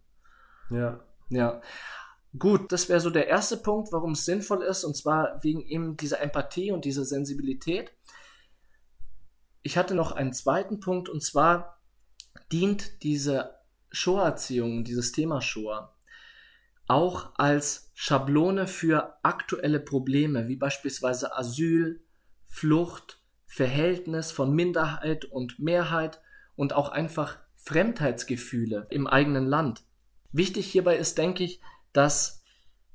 Ja. 0.69 0.99
Ja. 1.29 1.61
Gut, 2.37 2.71
das 2.71 2.87
wäre 2.87 2.99
so 2.99 3.09
der 3.09 3.27
erste 3.27 3.57
Punkt, 3.57 3.91
warum 3.91 4.11
es 4.11 4.25
sinnvoll 4.25 4.63
ist, 4.63 4.83
und 4.83 4.95
zwar 4.95 5.43
wegen 5.43 5.61
eben 5.61 5.97
dieser 5.97 6.21
Empathie 6.21 6.71
und 6.71 6.85
dieser 6.85 7.03
Sensibilität 7.03 7.91
ich 9.63 9.77
hatte 9.77 9.95
noch 9.95 10.11
einen 10.11 10.33
zweiten 10.33 10.79
Punkt 10.79 11.09
und 11.09 11.21
zwar 11.21 11.79
dient 12.51 13.03
diese 13.03 13.55
Shoah-Erziehung, 13.91 14.83
dieses 14.83 15.11
Thema 15.11 15.41
Shoah, 15.41 15.95
auch 16.87 17.31
als 17.35 17.90
Schablone 18.03 18.65
für 18.65 19.19
aktuelle 19.21 19.79
Probleme, 19.79 20.47
wie 20.47 20.55
beispielsweise 20.55 21.37
Asyl, 21.37 22.01
Flucht, 22.47 23.21
Verhältnis 23.45 24.31
von 24.31 24.55
Minderheit 24.55 25.25
und 25.25 25.59
Mehrheit 25.59 26.19
und 26.55 26.73
auch 26.73 26.89
einfach 26.89 27.37
Fremdheitsgefühle 27.57 28.87
im 28.89 29.05
eigenen 29.05 29.45
Land. 29.45 29.83
Wichtig 30.31 30.65
hierbei 30.65 30.97
ist, 30.97 31.19
denke 31.19 31.43
ich, 31.43 31.61
dass 31.93 32.41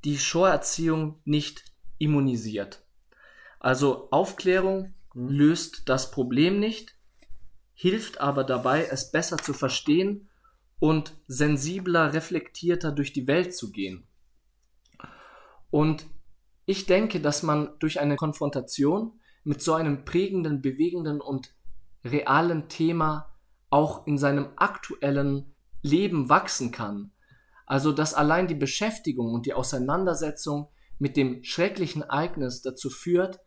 die 0.05 0.19
Shoah-Erziehung 0.19 1.21
nicht 1.25 1.63
immunisiert. 1.99 2.83
Also 3.61 4.11
Aufklärung 4.11 4.93
Mhm. 5.15 5.29
löst 5.29 5.89
das 5.89 6.11
Problem 6.11 6.59
nicht, 6.59 6.97
hilft 7.75 8.21
aber 8.21 8.43
dabei, 8.43 8.85
es 8.91 9.13
besser 9.13 9.39
zu 9.39 9.53
verstehen 9.53 10.29
und 10.81 11.15
sensibler, 11.29 12.13
reflektierter 12.13 12.91
durch 12.91 13.13
die 13.13 13.29
Welt 13.29 13.55
zu 13.55 13.71
gehen. 13.71 14.06
Und 15.77 16.07
ich 16.65 16.87
denke, 16.87 17.21
dass 17.21 17.43
man 17.43 17.69
durch 17.81 18.01
eine 18.01 18.17
Konfrontation 18.17 19.21
mit 19.45 19.61
so 19.61 19.75
einem 19.75 20.07
prägenden, 20.07 20.63
bewegenden 20.63 21.21
und 21.21 21.55
realen 22.03 22.71
Thema 22.71 23.35
auch 23.69 24.07
in 24.07 24.17
seinem 24.17 24.49
aktuellen 24.57 25.55
Leben 25.83 26.31
wachsen 26.31 26.73
kann. 26.73 27.13
Also 27.67 27.93
dass 27.93 28.15
allein 28.15 28.49
die 28.49 28.55
Beschäftigung 28.55 29.35
und 29.35 29.45
die 29.45 29.53
Auseinandersetzung 29.53 30.71
mit 30.99 31.19
dem 31.19 31.45
schrecklichen 31.45 32.01
Ereignis 32.01 32.63
dazu 32.63 32.89
führt, 32.89 33.41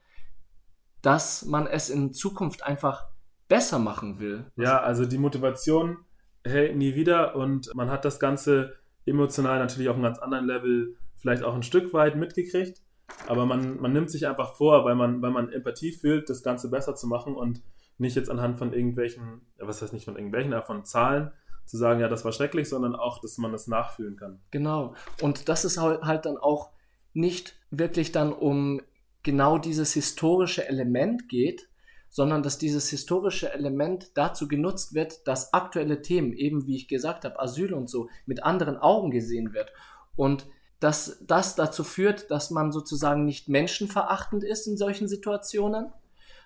dass 1.01 1.45
man 1.45 1.65
es 1.65 1.89
in 1.89 2.13
Zukunft 2.13 2.61
einfach 2.61 3.07
besser 3.47 3.79
machen 3.79 4.19
will. 4.19 4.45
Ja, 4.55 4.79
also 4.81 5.07
die 5.07 5.17
Motivation, 5.17 6.05
hey, 6.43 6.75
nie 6.75 6.93
wieder 6.93 7.35
und 7.35 7.73
man 7.73 7.89
hat 7.89 8.05
das 8.05 8.19
Ganze 8.19 8.75
emotional 9.07 9.57
natürlich 9.57 9.89
auf 9.89 9.95
einem 9.95 10.03
ganz 10.03 10.19
anderen 10.19 10.45
Level 10.45 10.98
vielleicht 11.19 11.43
auch 11.43 11.55
ein 11.55 11.63
Stück 11.63 11.93
weit 11.93 12.15
mitgekriegt, 12.15 12.81
aber 13.27 13.45
man, 13.45 13.79
man 13.79 13.93
nimmt 13.93 14.09
sich 14.09 14.27
einfach 14.27 14.55
vor, 14.55 14.85
weil 14.85 14.95
man, 14.95 15.21
weil 15.21 15.31
man 15.31 15.51
Empathie 15.51 15.91
fühlt, 15.91 16.29
das 16.29 16.43
Ganze 16.43 16.69
besser 16.69 16.95
zu 16.95 17.07
machen 17.07 17.35
und 17.35 17.61
nicht 17.97 18.15
jetzt 18.15 18.29
anhand 18.29 18.57
von 18.57 18.73
irgendwelchen, 18.73 19.41
was 19.57 19.81
heißt 19.81 19.93
nicht 19.93 20.05
von 20.05 20.15
irgendwelchen, 20.15 20.53
aber 20.53 20.65
von 20.65 20.85
Zahlen 20.85 21.31
zu 21.65 21.77
sagen, 21.77 21.99
ja, 21.99 22.07
das 22.07 22.25
war 22.25 22.31
schrecklich, 22.31 22.69
sondern 22.69 22.95
auch, 22.95 23.19
dass 23.21 23.37
man 23.37 23.51
das 23.51 23.67
nachfühlen 23.67 24.15
kann. 24.15 24.39
Genau. 24.51 24.95
Und 25.21 25.49
das 25.49 25.65
ist 25.65 25.77
halt 25.77 26.25
dann 26.25 26.37
auch 26.37 26.71
nicht 27.13 27.55
wirklich 27.69 28.11
dann 28.11 28.33
um 28.33 28.81
genau 29.21 29.57
dieses 29.57 29.93
historische 29.93 30.67
Element 30.67 31.27
geht, 31.27 31.69
sondern 32.09 32.41
dass 32.41 32.57
dieses 32.57 32.89
historische 32.89 33.53
Element 33.53 34.11
dazu 34.15 34.47
genutzt 34.47 34.95
wird, 34.95 35.27
dass 35.27 35.53
aktuelle 35.53 36.01
Themen, 36.01 36.33
eben 36.33 36.65
wie 36.65 36.75
ich 36.75 36.87
gesagt 36.87 37.23
habe, 37.23 37.39
Asyl 37.39 37.73
und 37.73 37.89
so, 37.89 38.09
mit 38.25 38.43
anderen 38.43 38.77
Augen 38.77 39.11
gesehen 39.11 39.53
wird. 39.53 39.71
Und 40.15 40.47
dass 40.79 41.23
das 41.25 41.55
dazu 41.55 41.83
führt, 41.83 42.31
dass 42.31 42.51
man 42.51 42.71
sozusagen 42.71 43.25
nicht 43.25 43.49
menschenverachtend 43.49 44.43
ist 44.43 44.67
in 44.67 44.77
solchen 44.77 45.07
Situationen, 45.07 45.91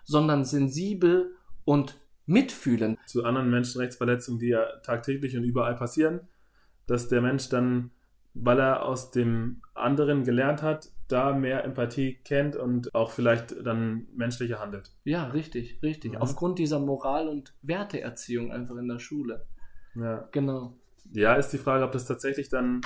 sondern 0.04 0.44
sensibel 0.44 1.36
und 1.66 2.00
mitfühlend. 2.26 3.00
Zu 3.06 3.24
anderen 3.26 3.50
Menschenrechtsverletzungen, 3.50 4.40
die 4.40 4.50
ja 4.50 4.66
tagtäglich 4.84 5.38
und 5.38 5.44
überall 5.44 5.76
passieren, 5.76 6.22
dass 6.88 7.10
der 7.10 7.22
Mensch 7.22 7.50
dann, 7.50 7.92
weil 8.34 8.60
er 8.60 8.86
aus 8.86 9.12
dem 9.12 9.62
anderen 9.74 10.24
gelernt 10.24 10.62
hat, 10.62 10.90
da 11.08 11.34
mehr 11.34 11.64
Empathie 11.64 12.18
kennt 12.24 12.56
und 12.56 12.94
auch 12.96 13.12
vielleicht 13.12 13.56
dann 13.66 14.08
menschlicher 14.16 14.60
handelt. 14.60 14.92
Ja, 15.04 15.28
richtig, 15.28 15.80
richtig. 15.84 16.14
Mhm. 16.14 16.18
Aufgrund 16.18 16.60
dieser 16.60 16.80
Moral- 16.80 17.28
und 17.28 17.54
Werteerziehung 17.62 18.52
einfach 18.52 18.78
in 18.78 18.88
der 18.88 19.00
Schule. 19.00 19.46
Ja. 19.96 20.28
Genau. 20.32 20.76
Ja, 21.12 21.36
ist 21.36 21.50
die 21.50 21.58
Frage, 21.58 21.84
ob 21.84 21.92
das 21.92 22.06
tatsächlich 22.06 22.50
dann 22.50 22.82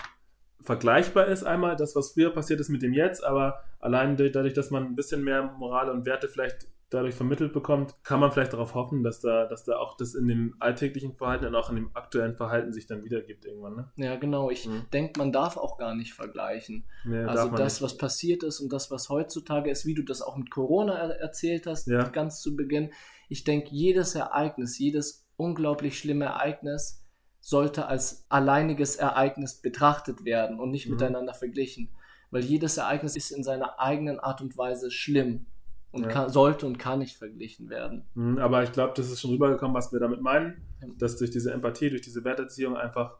vergleichbar 0.61 1.27
ist, 1.27 1.43
einmal 1.43 1.75
das, 1.75 1.95
was 1.95 2.11
früher 2.11 2.31
passiert 2.31 2.59
ist 2.59 2.69
mit 2.69 2.81
dem 2.81 2.93
Jetzt, 2.93 3.23
aber 3.23 3.63
allein 3.79 4.17
dadurch, 4.17 4.53
dass 4.53 4.71
man 4.71 4.85
ein 4.85 4.95
bisschen 4.95 5.23
mehr 5.23 5.43
Moral 5.57 5.89
und 5.89 6.05
Werte 6.05 6.27
vielleicht 6.27 6.67
dadurch 6.89 7.15
vermittelt 7.15 7.51
bekommt, 7.51 7.95
kann 8.03 8.19
man 8.19 8.31
vielleicht 8.31 8.53
darauf 8.53 8.73
hoffen, 8.73 9.03
dass 9.03 9.19
da, 9.19 9.45
dass 9.45 9.65
da 9.65 9.77
auch 9.77 9.97
das 9.97 10.15
in 10.15 10.27
dem 10.27 10.55
alltäglichen 10.59 11.15
Verhalten 11.15 11.45
und 11.45 11.55
auch 11.55 11.69
in 11.69 11.75
dem 11.75 11.91
aktuellen 11.93 12.35
Verhalten 12.35 12.71
sich 12.71 12.87
dann 12.87 13.03
wiedergibt 13.03 13.45
irgendwann. 13.45 13.75
Ne? 13.75 13.91
Ja, 13.97 14.15
genau. 14.15 14.49
Ich 14.49 14.67
mhm. 14.67 14.85
denke, 14.93 15.19
man 15.19 15.33
darf 15.33 15.57
auch 15.57 15.77
gar 15.77 15.95
nicht 15.95 16.13
vergleichen. 16.13 16.85
Nee, 17.03 17.23
also 17.23 17.49
das, 17.49 17.75
nicht. 17.75 17.81
was 17.81 17.97
passiert 17.97 18.43
ist 18.43 18.61
und 18.61 18.71
das, 18.71 18.89
was 18.89 19.09
heutzutage 19.09 19.69
ist, 19.69 19.85
wie 19.85 19.95
du 19.95 20.03
das 20.03 20.21
auch 20.21 20.37
mit 20.37 20.49
Corona 20.49 20.97
er 20.97 21.19
erzählt 21.19 21.67
hast, 21.67 21.87
ja. 21.87 22.07
ganz 22.07 22.41
zu 22.41 22.55
Beginn. 22.55 22.91
Ich 23.27 23.43
denke, 23.43 23.69
jedes 23.71 24.15
Ereignis, 24.15 24.79
jedes 24.79 25.27
unglaublich 25.35 25.99
schlimme 25.99 26.25
Ereignis 26.25 27.03
sollte 27.47 27.87
als 27.87 28.25
alleiniges 28.27 28.97
Ereignis 28.97 29.61
betrachtet 29.61 30.25
werden 30.25 30.59
und 30.59 30.69
nicht 30.69 30.87
mhm. 30.87 30.95
miteinander 30.95 31.33
verglichen. 31.33 31.87
Weil 32.29 32.43
jedes 32.43 32.75
Ereignis 32.75 33.15
ist 33.15 33.31
in 33.31 33.41
seiner 33.41 33.79
eigenen 33.79 34.19
Art 34.19 34.41
und 34.41 34.57
Weise 34.57 34.91
schlimm 34.91 35.45
und 35.91 36.03
ja. 36.03 36.09
kann, 36.09 36.29
sollte 36.29 36.65
und 36.65 36.77
kann 36.77 36.99
nicht 36.99 37.15
verglichen 37.15 37.69
werden. 37.69 38.05
Mhm, 38.15 38.37
aber 38.39 38.63
ich 38.63 38.73
glaube, 38.73 38.91
das 38.97 39.09
ist 39.09 39.21
schon 39.21 39.31
rübergekommen, 39.31 39.73
was 39.73 39.93
wir 39.93 40.01
damit 40.01 40.21
meinen, 40.21 40.61
dass 40.97 41.15
durch 41.15 41.31
diese 41.31 41.53
Empathie, 41.53 41.89
durch 41.89 42.01
diese 42.01 42.25
Werterziehung 42.25 42.75
einfach 42.75 43.17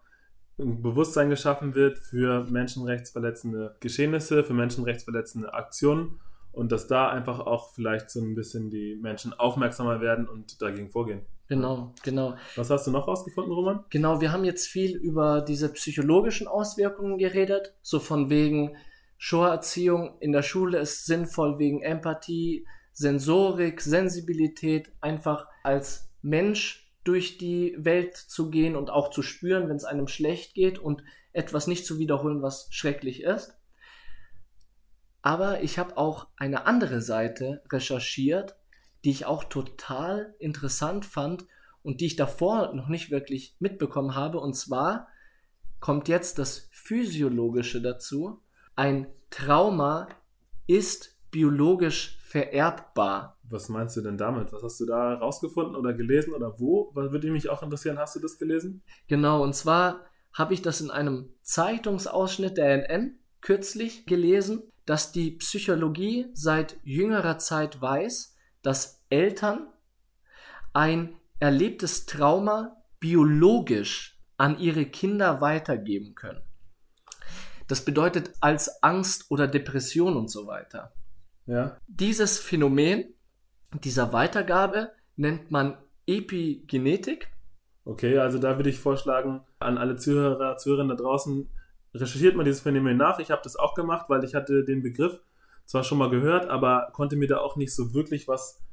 ein 0.60 0.82
Bewusstsein 0.82 1.30
geschaffen 1.30 1.74
wird 1.74 1.98
für 1.98 2.44
menschenrechtsverletzende 2.50 3.78
Geschehnisse, 3.80 4.44
für 4.44 4.54
menschenrechtsverletzende 4.54 5.54
Aktionen 5.54 6.20
und 6.52 6.74
dass 6.74 6.88
da 6.88 7.08
einfach 7.08 7.40
auch 7.40 7.72
vielleicht 7.74 8.10
so 8.10 8.20
ein 8.20 8.36
bisschen 8.36 8.70
die 8.72 9.00
Menschen 9.02 9.34
aufmerksamer 9.34 10.02
werden 10.02 10.28
und 10.28 10.62
dagegen 10.62 10.90
vorgehen. 10.92 11.22
Genau, 11.48 11.94
genau. 12.04 12.36
Was 12.56 12.70
hast 12.70 12.88
du 12.88 12.92
noch 12.92 13.08
rausgefunden, 13.08 13.54
Roman? 13.54 13.86
Genau, 13.90 14.20
wir 14.20 14.32
haben 14.32 14.44
jetzt 14.44 14.68
viel 14.68 14.98
über 14.98 15.42
diese 15.42 15.72
psychologischen 15.72 16.48
Auswirkungen 16.48 17.18
geredet, 17.18 17.74
so 17.82 18.00
von 18.00 18.30
wegen, 18.30 18.76
Shoah-Erziehung 19.18 20.18
in 20.20 20.32
der 20.32 20.44
Schule 20.44 20.80
ist 20.80 21.06
sinnvoll 21.06 21.58
wegen 21.58 21.82
Empathie, 21.82 22.68
Sensorik, 22.94 23.82
Sensibilität, 23.82 24.92
einfach 25.02 25.48
als 25.64 26.10
Mensch 26.22 26.92
durch 27.04 27.38
die 27.38 27.76
Welt 27.80 28.16
zu 28.16 28.50
gehen 28.50 28.76
und 28.76 28.90
auch 28.90 29.10
zu 29.10 29.22
spüren, 29.22 29.70
wenn 29.70 29.78
es 29.78 29.86
einem 29.86 30.08
schlecht 30.08 30.54
geht 30.54 30.78
und 30.78 31.04
etwas 31.32 31.68
nicht 31.68 31.86
zu 31.86 32.00
wiederholen, 32.00 32.42
was 32.42 32.68
schrecklich 32.72 33.24
ist. 33.24 33.58
Aber 35.22 35.62
ich 35.62 35.80
habe 35.80 35.98
auch 35.98 36.28
eine 36.38 36.66
andere 36.66 37.02
Seite 37.02 37.64
recherchiert, 37.72 38.57
die 39.08 39.12
ich 39.12 39.26
auch 39.26 39.46
total 39.46 40.36
interessant 40.38 41.06
fand 41.06 41.46
und 41.82 42.02
die 42.02 42.08
ich 42.08 42.18
davor 42.18 42.74
noch 42.74 42.90
nicht 42.90 43.10
wirklich 43.10 43.56
mitbekommen 43.58 44.16
habe. 44.16 44.38
Und 44.42 44.54
zwar 44.54 45.08
kommt 45.80 46.10
jetzt 46.10 46.40
das 46.40 46.68
Physiologische 46.72 47.82
dazu. 47.82 48.42
Ein 48.76 49.08
Trauma 49.30 50.10
ist 50.68 51.16
biologisch 51.32 52.20
vererbbar. 52.22 53.38
Was 53.44 53.70
meinst 53.70 53.96
du 53.96 54.02
denn 54.02 54.18
damit? 54.18 54.52
Was 54.52 54.62
hast 54.62 54.82
du 54.82 54.86
da 54.86 55.14
rausgefunden 55.14 55.78
oder 55.78 55.94
gelesen 55.94 56.34
oder 56.34 56.60
wo? 56.60 56.92
Was 56.94 57.10
würde 57.10 57.32
mich 57.32 57.48
auch 57.48 57.64
interessieren, 57.64 58.00
hast 58.00 58.18
du 58.18 58.20
das 58.20 58.38
gelesen? 58.38 58.84
Genau, 59.08 59.42
und 59.42 59.56
zwar 59.56 60.02
habe 60.34 60.54
ich 60.54 60.62
das 60.62 60.82
in 60.82 60.92
einem 60.92 61.30
Zeitungsausschnitt 61.44 62.58
der 62.58 62.90
NN 62.90 63.18
kürzlich 63.40 64.06
gelesen, 64.06 64.64
dass 64.86 65.14
die 65.14 65.32
Psychologie 65.32 66.28
seit 66.34 66.76
jüngerer 66.84 67.38
Zeit 67.38 67.82
weiß, 67.82 68.34
dass 68.68 69.02
Eltern 69.10 69.70
ein 70.74 71.16
erlebtes 71.40 72.06
Trauma 72.06 72.76
biologisch 73.00 74.20
an 74.36 74.60
ihre 74.60 74.86
Kinder 74.86 75.40
weitergeben 75.40 76.16
können. 76.16 76.42
Das 77.70 77.86
bedeutet 77.86 78.34
als 78.42 78.84
Angst 78.84 79.32
oder 79.32 79.48
Depression 79.48 80.18
und 80.18 80.30
so 80.30 80.48
weiter. 80.48 80.92
Ja. 81.46 81.78
Dieses 81.88 82.40
Phänomen 82.40 83.14
dieser 83.86 84.12
Weitergabe 84.12 84.92
nennt 85.16 85.50
man 85.50 85.78
Epigenetik. 86.06 87.30
Okay, 87.86 88.18
also 88.18 88.38
da 88.38 88.58
würde 88.58 88.70
ich 88.70 88.80
vorschlagen, 88.80 89.46
an 89.60 89.78
alle 89.78 89.96
Zuhörer, 89.96 90.58
Zuhörerinnen 90.58 90.98
da 90.98 91.02
draußen, 91.02 91.50
recherchiert 91.94 92.36
mal 92.36 92.44
dieses 92.44 92.60
Phänomen 92.60 92.98
nach. 92.98 93.20
Ich 93.20 93.32
habe 93.32 93.42
das 93.46 93.56
auch 93.56 93.76
gemacht, 93.76 94.10
weil 94.10 94.26
ich 94.26 94.36
hatte 94.36 94.66
den 94.66 94.84
Begriff 94.84 95.22
zwar 95.68 95.84
schon 95.84 96.00
mal 96.00 96.10
gehört, 96.10 96.50
aber 96.50 96.90
konnte 96.94 97.16
mir 97.16 97.28
da 97.28 97.38
auch 97.38 97.56
nicht 97.56 97.76
so 97.76 97.94
wirklich 97.94 98.28
was 98.28 98.64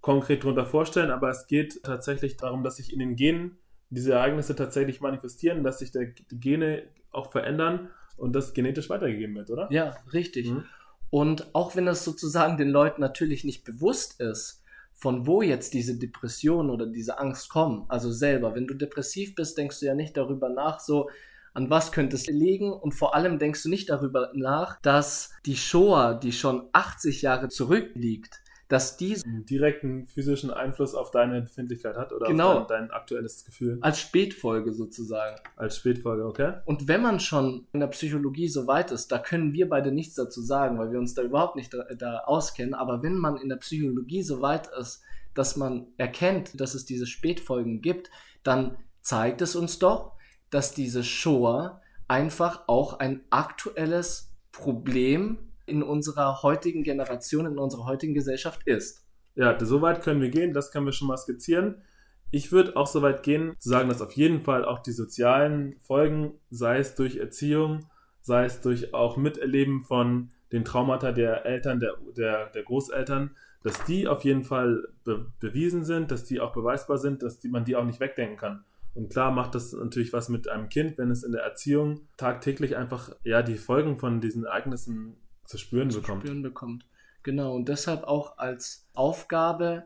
konkret 0.00 0.44
darunter 0.44 0.66
vorstellen. 0.66 1.10
Aber 1.10 1.30
es 1.30 1.48
geht 1.48 1.82
tatsächlich 1.82 2.36
darum, 2.36 2.62
dass 2.62 2.76
sich 2.76 2.92
in 2.92 3.00
den 3.00 3.16
Genen 3.16 3.58
diese 3.90 4.12
Ereignisse 4.12 4.54
tatsächlich 4.54 5.00
manifestieren, 5.00 5.64
dass 5.64 5.80
sich 5.80 5.90
die 5.90 6.38
Gene 6.38 6.84
auch 7.10 7.32
verändern 7.32 7.88
und 8.18 8.34
das 8.34 8.52
genetisch 8.52 8.90
weitergegeben 8.90 9.34
wird, 9.34 9.50
oder? 9.50 9.68
Ja, 9.72 9.96
richtig. 10.12 10.50
Mhm. 10.50 10.64
Und 11.10 11.54
auch 11.54 11.74
wenn 11.74 11.88
es 11.88 12.04
sozusagen 12.04 12.58
den 12.58 12.68
Leuten 12.68 13.00
natürlich 13.00 13.44
nicht 13.44 13.64
bewusst 13.64 14.20
ist, 14.20 14.62
von 14.92 15.26
wo 15.26 15.40
jetzt 15.40 15.72
diese 15.72 15.96
Depression 15.96 16.68
oder 16.68 16.84
diese 16.84 17.18
Angst 17.18 17.48
kommen, 17.48 17.86
also 17.88 18.10
selber, 18.10 18.54
wenn 18.54 18.66
du 18.66 18.74
depressiv 18.74 19.34
bist, 19.34 19.56
denkst 19.56 19.80
du 19.80 19.86
ja 19.86 19.94
nicht 19.94 20.16
darüber 20.16 20.50
nach, 20.50 20.80
so, 20.80 21.08
an 21.54 21.70
was 21.70 21.92
könnte 21.92 22.16
es 22.16 22.26
liegen 22.26 22.72
und 22.72 22.92
vor 22.92 23.14
allem 23.14 23.38
denkst 23.38 23.62
du 23.62 23.68
nicht 23.68 23.90
darüber 23.90 24.30
nach, 24.34 24.80
dass 24.82 25.30
die 25.46 25.56
Shoah, 25.56 26.14
die 26.14 26.32
schon 26.32 26.68
80 26.72 27.22
Jahre 27.22 27.48
zurückliegt, 27.48 28.42
dass 28.68 28.98
die 28.98 29.16
einen 29.24 29.46
direkten 29.46 30.06
physischen 30.06 30.50
Einfluss 30.50 30.94
auf 30.94 31.10
deine 31.10 31.40
Befindlichkeit 31.40 31.96
hat 31.96 32.12
oder 32.12 32.26
genau, 32.26 32.60
auf 32.60 32.66
dein, 32.66 32.88
dein, 32.88 32.90
aktuelles 32.90 33.44
Gefühl. 33.44 33.78
Als 33.80 33.98
Spätfolge 33.98 34.74
sozusagen. 34.74 35.36
Als 35.56 35.78
Spätfolge, 35.78 36.26
okay. 36.26 36.58
Und 36.66 36.86
wenn 36.86 37.00
man 37.00 37.18
schon 37.18 37.66
in 37.72 37.80
der 37.80 37.86
Psychologie 37.88 38.48
so 38.48 38.66
weit 38.66 38.90
ist, 38.90 39.10
da 39.10 39.18
können 39.18 39.54
wir 39.54 39.70
beide 39.70 39.90
nichts 39.90 40.16
dazu 40.16 40.42
sagen, 40.42 40.78
weil 40.78 40.92
wir 40.92 40.98
uns 40.98 41.14
da 41.14 41.22
überhaupt 41.22 41.56
nicht 41.56 41.72
da, 41.72 41.84
da 41.96 42.18
auskennen, 42.20 42.74
aber 42.74 43.02
wenn 43.02 43.16
man 43.16 43.38
in 43.38 43.48
der 43.48 43.56
Psychologie 43.56 44.22
so 44.22 44.42
weit 44.42 44.68
ist, 44.78 45.02
dass 45.34 45.56
man 45.56 45.86
erkennt, 45.96 46.60
dass 46.60 46.74
es 46.74 46.84
diese 46.84 47.06
Spätfolgen 47.06 47.80
gibt, 47.80 48.10
dann 48.42 48.76
zeigt 49.00 49.40
es 49.40 49.56
uns 49.56 49.78
doch, 49.78 50.17
dass 50.50 50.72
diese 50.74 51.04
Shoah 51.04 51.80
einfach 52.08 52.62
auch 52.66 52.98
ein 52.98 53.22
aktuelles 53.30 54.34
Problem 54.52 55.38
in 55.66 55.82
unserer 55.82 56.42
heutigen 56.42 56.82
Generation, 56.82 57.46
in 57.46 57.58
unserer 57.58 57.84
heutigen 57.84 58.14
Gesellschaft 58.14 58.62
ist. 58.66 59.04
Ja, 59.34 59.56
so 59.64 59.82
weit 59.82 60.02
können 60.02 60.20
wir 60.20 60.30
gehen, 60.30 60.52
das 60.52 60.72
können 60.72 60.86
wir 60.86 60.92
schon 60.92 61.08
mal 61.08 61.16
skizzieren. 61.16 61.82
Ich 62.30 62.50
würde 62.50 62.76
auch 62.76 62.86
so 62.86 63.02
weit 63.02 63.22
gehen, 63.22 63.54
zu 63.58 63.68
sagen, 63.68 63.88
dass 63.88 64.02
auf 64.02 64.12
jeden 64.12 64.40
Fall 64.40 64.64
auch 64.64 64.80
die 64.80 64.92
sozialen 64.92 65.76
Folgen, 65.80 66.32
sei 66.50 66.78
es 66.78 66.94
durch 66.94 67.16
Erziehung, 67.16 67.86
sei 68.20 68.44
es 68.44 68.60
durch 68.60 68.94
auch 68.94 69.16
Miterleben 69.16 69.82
von 69.82 70.30
den 70.52 70.64
Traumata 70.64 71.12
der 71.12 71.46
Eltern, 71.46 71.80
der, 71.80 71.94
der, 72.16 72.46
der 72.50 72.62
Großeltern, 72.62 73.36
dass 73.62 73.84
die 73.84 74.08
auf 74.08 74.24
jeden 74.24 74.44
Fall 74.44 74.88
be 75.04 75.30
bewiesen 75.40 75.84
sind, 75.84 76.10
dass 76.10 76.24
die 76.24 76.40
auch 76.40 76.52
beweisbar 76.52 76.98
sind, 76.98 77.22
dass 77.22 77.38
die, 77.38 77.48
man 77.48 77.64
die 77.64 77.76
auch 77.76 77.84
nicht 77.84 78.00
wegdenken 78.00 78.36
kann. 78.36 78.64
Und 78.98 79.10
klar 79.10 79.30
macht 79.30 79.54
das 79.54 79.72
natürlich 79.72 80.12
was 80.12 80.28
mit 80.28 80.48
einem 80.48 80.68
Kind, 80.68 80.98
wenn 80.98 81.12
es 81.12 81.22
in 81.22 81.30
der 81.30 81.42
Erziehung 81.42 82.08
tagtäglich 82.16 82.76
einfach 82.76 83.14
ja 83.22 83.42
die 83.42 83.54
Folgen 83.54 83.96
von 83.96 84.20
diesen 84.20 84.44
Ereignissen 84.44 85.16
zu 85.44 85.56
spüren 85.56 85.88
zu 85.88 86.00
bekommt. 86.00 86.22
Spüren 86.24 86.42
bekommt. 86.42 86.84
Genau, 87.22 87.54
und 87.54 87.68
deshalb 87.68 88.02
auch 88.02 88.38
als 88.38 88.88
Aufgabe 88.94 89.84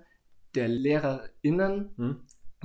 der 0.54 0.68
LehrerInnen, 0.68 1.90
hm? 1.94 2.20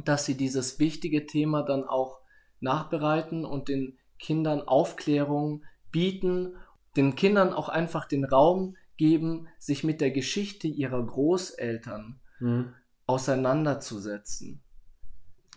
dass 0.06 0.26
sie 0.26 0.38
dieses 0.38 0.80
wichtige 0.80 1.26
Thema 1.26 1.64
dann 1.64 1.84
auch 1.84 2.22
nachbereiten 2.62 3.44
und 3.44 3.68
den 3.68 3.98
Kindern 4.18 4.62
Aufklärung 4.62 5.66
bieten, 5.92 6.56
den 6.96 7.16
Kindern 7.16 7.52
auch 7.52 7.68
einfach 7.68 8.06
den 8.06 8.24
Raum 8.24 8.78
geben, 8.96 9.50
sich 9.60 9.84
mit 9.84 10.00
der 10.00 10.12
Geschichte 10.12 10.70
ihrer 10.70 11.06
Großeltern 11.06 12.22
hm. 12.38 12.74
auseinanderzusetzen. 13.06 14.62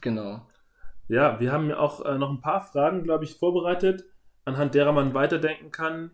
Genau. 0.01 0.49
Ja, 1.11 1.41
wir 1.41 1.51
haben 1.51 1.69
ja 1.69 1.79
auch 1.81 2.05
äh, 2.05 2.17
noch 2.19 2.31
ein 2.31 2.41
paar 2.41 2.61
Fragen, 2.61 3.03
glaube 3.03 3.25
ich, 3.25 3.35
vorbereitet, 3.35 4.05
anhand 4.45 4.77
derer 4.77 4.93
man 4.93 5.13
weiterdenken 5.13 5.73
kann, 5.73 6.13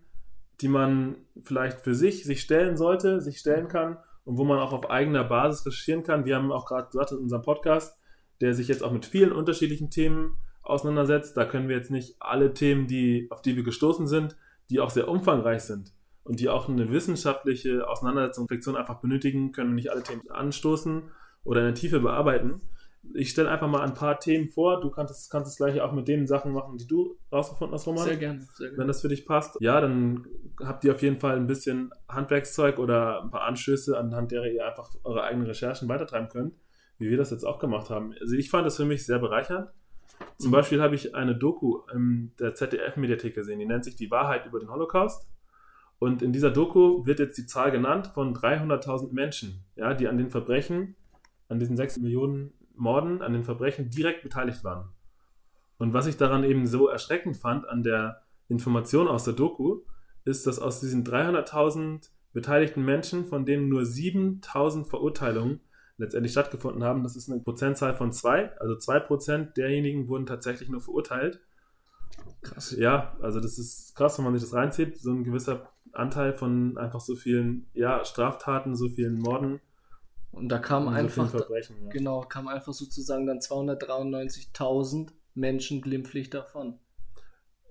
die 0.62 0.68
man 0.68 1.16
vielleicht 1.42 1.82
für 1.82 1.94
sich 1.94 2.24
sich 2.24 2.40
stellen 2.40 2.78
sollte, 2.78 3.20
sich 3.20 3.37
stellen 3.37 3.68
kann 3.68 3.98
und 4.24 4.38
wo 4.38 4.44
man 4.44 4.59
auch 4.59 4.72
auf 4.72 4.88
eigener 4.88 5.22
Basis 5.22 5.66
recherchieren 5.66 6.02
kann. 6.02 6.24
Wir 6.24 6.37
haben 6.37 6.50
auch 6.50 6.64
gerade 6.64 6.88
gesagt 6.88 7.12
in 7.12 7.18
unserem 7.18 7.42
Podcast, 7.42 7.98
der 8.40 8.54
sich 8.54 8.68
jetzt 8.68 8.82
auch 8.82 8.90
mit 8.90 9.04
vielen 9.04 9.32
unterschiedlichen 9.32 9.90
Themen 9.90 10.38
auseinandersetzt. 10.62 11.37
Da 11.37 11.44
können 11.44 11.68
wir 11.68 11.76
jetzt 11.76 11.90
nicht 11.90 12.16
alle 12.18 12.54
Themen, 12.54 12.87
die, 12.87 13.28
auf 13.30 13.42
die 13.42 13.54
wir 13.54 13.64
gestoßen 13.64 14.06
sind, 14.06 14.35
die 14.70 14.80
auch 14.80 14.88
sehr 14.88 15.09
umfangreich 15.09 15.61
sind 15.61 15.92
und 16.24 16.40
die 16.40 16.48
auch 16.48 16.70
eine 16.70 16.90
wissenschaftliche 16.90 17.87
Auseinandersetzung, 17.87 18.44
Reflexion 18.44 18.76
einfach 18.76 19.02
benötigen, 19.02 19.52
können 19.52 19.74
nicht 19.74 19.90
alle 19.90 20.02
Themen 20.02 20.22
anstoßen 20.30 21.11
oder 21.44 21.61
in 21.61 21.66
der 21.66 21.74
Tiefe 21.74 22.00
bearbeiten 22.00 22.62
ich 23.14 23.30
stelle 23.30 23.50
einfach 23.50 23.68
mal 23.68 23.82
ein 23.82 23.94
paar 23.94 24.18
Themen 24.18 24.48
vor. 24.48 24.80
Du 24.80 24.90
kannst, 24.90 25.30
kannst 25.30 25.50
das 25.50 25.56
gleiche 25.56 25.84
auch 25.84 25.92
mit 25.92 26.08
den 26.08 26.26
Sachen 26.26 26.52
machen, 26.52 26.76
die 26.76 26.86
du 26.86 27.16
rausgefunden 27.32 27.74
hast, 27.74 27.86
Roman. 27.86 28.04
Sehr 28.04 28.16
gerne, 28.16 28.40
sehr 28.54 28.68
gerne. 28.68 28.78
Wenn 28.78 28.88
das 28.88 29.00
für 29.00 29.08
dich 29.08 29.26
passt. 29.26 29.56
Ja, 29.60 29.80
dann 29.80 30.26
habt 30.60 30.84
ihr 30.84 30.92
auf 30.92 31.02
jeden 31.02 31.18
Fall 31.18 31.36
ein 31.36 31.46
bisschen 31.46 31.90
Handwerkszeug 32.08 32.78
oder 32.78 33.22
ein 33.22 33.30
paar 33.30 33.44
Anstöße, 33.44 33.96
anhand 33.98 34.32
derer 34.32 34.46
ihr 34.46 34.66
einfach 34.66 34.90
eure 35.04 35.22
eigenen 35.22 35.46
Recherchen 35.46 35.88
weitertreiben 35.88 36.28
könnt, 36.28 36.54
wie 36.98 37.10
wir 37.10 37.16
das 37.16 37.30
jetzt 37.30 37.44
auch 37.44 37.58
gemacht 37.58 37.90
haben. 37.90 38.14
Also 38.20 38.34
ich 38.34 38.50
fand 38.50 38.66
das 38.66 38.76
für 38.76 38.84
mich 38.84 39.06
sehr 39.06 39.18
bereichernd. 39.18 39.70
Zum. 40.38 40.50
Beispiel 40.50 40.80
habe 40.80 40.94
ich 40.94 41.14
eine 41.14 41.36
Doku 41.36 41.80
in 41.92 42.32
der 42.38 42.54
ZDF-Mediathek 42.54 43.34
gesehen, 43.34 43.58
die 43.58 43.66
nennt 43.66 43.84
sich 43.84 43.96
Die 43.96 44.10
Wahrheit 44.10 44.46
über 44.46 44.58
den 44.58 44.70
Holocaust. 44.70 45.28
Und 45.98 46.22
in 46.22 46.32
dieser 46.32 46.50
Doku 46.50 47.06
wird 47.06 47.18
jetzt 47.18 47.38
die 47.38 47.46
Zahl 47.46 47.70
genannt 47.70 48.08
von 48.08 48.34
300.000 48.34 49.12
Menschen, 49.12 49.64
ja, 49.76 49.94
die 49.94 50.08
an 50.08 50.18
den 50.18 50.30
Verbrechen, 50.30 50.94
an 51.48 51.58
diesen 51.58 51.76
6 51.76 51.98
Millionen 51.98 52.52
Morden, 52.76 53.22
an 53.22 53.32
den 53.32 53.44
Verbrechen 53.44 53.90
direkt 53.90 54.22
beteiligt 54.22 54.64
waren. 54.64 54.90
Und 55.78 55.92
was 55.92 56.06
ich 56.06 56.16
daran 56.16 56.44
eben 56.44 56.66
so 56.66 56.88
erschreckend 56.88 57.36
fand 57.36 57.68
an 57.68 57.82
der 57.82 58.22
Information 58.48 59.08
aus 59.08 59.24
der 59.24 59.34
Doku, 59.34 59.80
ist, 60.24 60.46
dass 60.46 60.58
aus 60.58 60.80
diesen 60.80 61.04
300.000 61.04 62.08
beteiligten 62.32 62.84
Menschen, 62.84 63.26
von 63.26 63.46
denen 63.46 63.68
nur 63.68 63.82
7.000 63.82 64.84
Verurteilungen 64.86 65.60
letztendlich 65.98 66.32
stattgefunden 66.32 66.84
haben, 66.84 67.02
das 67.02 67.16
ist 67.16 67.30
eine 67.30 67.40
Prozentzahl 67.40 67.94
von 67.94 68.12
zwei, 68.12 68.54
also 68.58 68.76
zwei 68.76 69.00
Prozent 69.00 69.56
derjenigen 69.56 70.08
wurden 70.08 70.26
tatsächlich 70.26 70.68
nur 70.68 70.80
verurteilt. 70.80 71.40
Krass. 72.42 72.72
Ja, 72.76 73.16
also 73.20 73.40
das 73.40 73.58
ist 73.58 73.94
krass, 73.96 74.18
wenn 74.18 74.24
man 74.24 74.34
sich 74.34 74.42
das 74.42 74.52
reinzieht, 74.52 74.98
so 74.98 75.12
ein 75.12 75.24
gewisser 75.24 75.70
Anteil 75.92 76.34
von 76.34 76.76
einfach 76.76 77.00
so 77.00 77.16
vielen 77.16 77.66
ja, 77.72 78.04
Straftaten, 78.04 78.76
so 78.76 78.88
vielen 78.88 79.18
Morden 79.18 79.60
und 80.37 80.49
da 80.49 80.59
kam 80.59 80.88
einfach, 80.88 81.33
ja. 81.33 81.61
genau, 81.90 82.20
kam 82.20 82.46
einfach 82.49 82.72
sozusagen 82.72 83.27
dann 83.27 83.38
293.000 83.38 85.09
Menschen 85.35 85.81
glimpflich 85.81 86.31
davon. 86.31 86.79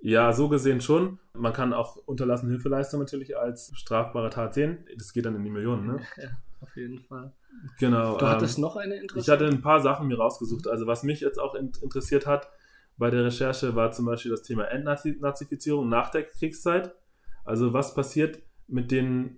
Ja, 0.02 0.34
so 0.34 0.50
gesehen 0.50 0.82
schon. 0.82 1.20
Man 1.34 1.54
kann 1.54 1.74
auch 1.74 1.96
unterlassene 1.96 2.52
Hilfeleistung 2.52 3.00
natürlich 3.00 3.38
als 3.38 3.72
strafbare 3.76 4.30
Tat 4.30 4.54
sehen. 4.54 4.86
Das 4.98 5.14
geht 5.14 5.26
dann 5.26 5.36
in 5.36 5.44
die 5.44 5.50
Millionen, 5.50 5.88
ne? 5.88 6.00
Ja, 6.18 6.30
auf 6.62 6.76
jeden 6.76 7.00
Fall. 7.00 7.34
Genau. 7.80 8.18
Du 8.18 8.28
hattest 8.28 8.58
ähm, 8.58 8.64
noch 8.64 8.76
eine 8.76 8.96
interessante. 8.96 9.20
Ich 9.20 9.30
hatte 9.30 9.48
ein 9.48 9.62
paar 9.62 9.82
Sachen 9.82 10.08
mir 10.08 10.18
rausgesucht. 10.18 10.68
Also 10.68 10.86
was 10.88 11.04
mich 11.04 11.22
jetzt 11.22 11.40
auch 11.40 11.56
interessiert 11.56 12.28
hat 12.28 12.50
bei 12.98 13.10
der 13.10 13.26
Recherche 13.26 13.76
war 13.76 13.92
zum 13.92 14.06
Beispiel 14.06 14.32
das 14.32 14.42
Thema 14.42 14.66
Entnazifizierung 14.66 15.90
nach 15.90 16.10
der 16.10 16.24
Kriegszeit. 16.24 16.94
Also 17.44 17.74
was 17.74 17.94
passiert 17.94 18.42
mit 18.68 18.92
den 18.92 19.38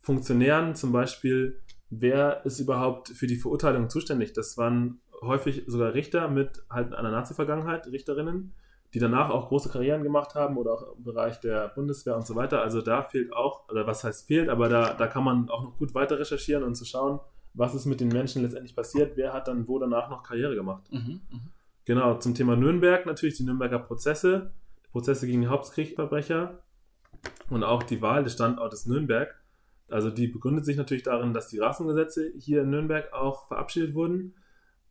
Funktionären 0.00 0.74
zum 0.74 0.92
Beispiel 0.92 1.62
wer 2.00 2.44
ist 2.44 2.60
überhaupt 2.60 3.08
für 3.08 3.26
die 3.26 3.36
Verurteilung 3.36 3.88
zuständig? 3.90 4.32
Das 4.32 4.56
waren 4.58 5.00
häufig 5.22 5.64
sogar 5.66 5.94
Richter 5.94 6.28
mit 6.28 6.64
halt 6.70 6.94
einer 6.94 7.10
Nazi-Vergangenheit, 7.10 7.86
Richterinnen, 7.86 8.54
die 8.92 8.98
danach 8.98 9.30
auch 9.30 9.48
große 9.48 9.70
Karrieren 9.70 10.02
gemacht 10.02 10.34
haben 10.34 10.56
oder 10.56 10.72
auch 10.74 10.96
im 10.96 11.02
Bereich 11.02 11.40
der 11.40 11.68
Bundeswehr 11.68 12.16
und 12.16 12.26
so 12.26 12.36
weiter. 12.36 12.62
Also 12.62 12.80
da 12.80 13.02
fehlt 13.02 13.32
auch, 13.32 13.68
oder 13.68 13.86
was 13.86 14.04
heißt 14.04 14.26
fehlt, 14.26 14.48
aber 14.48 14.68
da, 14.68 14.94
da 14.94 15.06
kann 15.06 15.24
man 15.24 15.48
auch 15.48 15.62
noch 15.62 15.78
gut 15.78 15.94
weiter 15.94 16.18
recherchieren 16.18 16.62
und 16.62 16.76
zu 16.76 16.84
schauen, 16.84 17.20
was 17.54 17.74
ist 17.74 17.86
mit 17.86 18.00
den 18.00 18.08
Menschen 18.08 18.42
letztendlich 18.42 18.74
passiert, 18.74 19.16
wer 19.16 19.32
hat 19.32 19.48
dann 19.48 19.68
wo 19.68 19.78
danach 19.78 20.10
noch 20.10 20.22
Karriere 20.22 20.54
gemacht. 20.54 20.84
Mhm, 20.90 21.20
mh. 21.30 21.40
Genau, 21.84 22.14
zum 22.18 22.34
Thema 22.34 22.56
Nürnberg 22.56 23.04
natürlich 23.06 23.36
die 23.36 23.44
Nürnberger 23.44 23.78
Prozesse, 23.78 24.52
die 24.84 24.90
Prozesse 24.90 25.26
gegen 25.26 25.42
die 25.42 25.48
Hauptkriegsverbrecher 25.48 26.62
und 27.50 27.62
auch 27.62 27.82
die 27.82 28.00
Wahl 28.00 28.24
des 28.24 28.34
Standortes 28.34 28.86
Nürnberg. 28.86 29.34
Also 29.94 30.10
die 30.10 30.26
begründet 30.26 30.64
sich 30.64 30.76
natürlich 30.76 31.04
darin, 31.04 31.32
dass 31.32 31.46
die 31.46 31.60
Rassengesetze 31.60 32.32
hier 32.36 32.62
in 32.62 32.70
Nürnberg 32.70 33.12
auch 33.12 33.46
verabschiedet 33.46 33.94
wurden 33.94 34.34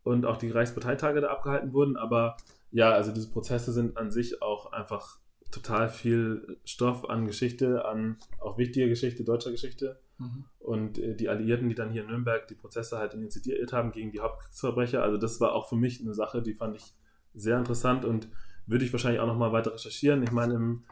und 0.02 0.26
auch 0.26 0.38
die 0.38 0.50
Reichsparteitage 0.50 1.20
da 1.20 1.28
abgehalten 1.28 1.74
wurden, 1.74 1.98
aber 1.98 2.38
ja, 2.72 2.90
also 2.92 3.12
diese 3.12 3.30
Prozesse 3.30 3.74
sind 3.74 3.98
an 3.98 4.12
sich 4.12 4.42
auch 4.42 4.72
einfach 4.72 5.20
total 5.52 5.90
viel 5.90 6.58
Stoff 6.64 7.10
an 7.10 7.28
Geschichte, 7.28 7.84
an 7.84 8.16
auch 8.40 8.58
wichtiger 8.58 8.88
Geschichte, 8.88 9.26
deutscher 9.26 9.52
Geschichte. 9.52 10.00
Mhm. 10.20 10.46
Und 10.60 10.98
äh, 11.00 11.16
die 11.18 11.28
Alliierten, 11.28 11.68
die 11.68 11.76
dann 11.76 11.92
hier 11.92 12.04
in 12.04 12.08
Nürnberg 12.08 12.48
die 12.48 12.56
Prozesse 12.56 12.98
halt 12.98 13.14
initiiert 13.14 13.74
haben 13.74 13.92
gegen 13.92 14.14
die 14.14 14.22
Hauptkriegsverbrecher, 14.22 15.04
also 15.04 15.18
das 15.18 15.42
war 15.42 15.52
auch 15.52 15.68
für 15.68 15.76
mich 15.76 16.00
eine 16.00 16.14
Sache, 16.14 16.42
die 16.42 16.54
fand 16.54 16.78
ich 16.78 16.94
sehr 17.34 17.58
interessant 17.58 18.06
und 18.06 18.30
würde 18.68 18.86
ich 18.86 18.94
wahrscheinlich 18.94 19.20
auch 19.20 19.28
nochmal 19.28 19.52
weiter 19.52 19.74
recherchieren. 19.74 20.24
Ich 20.24 20.32
meine, 20.32 20.54
im 20.54 20.86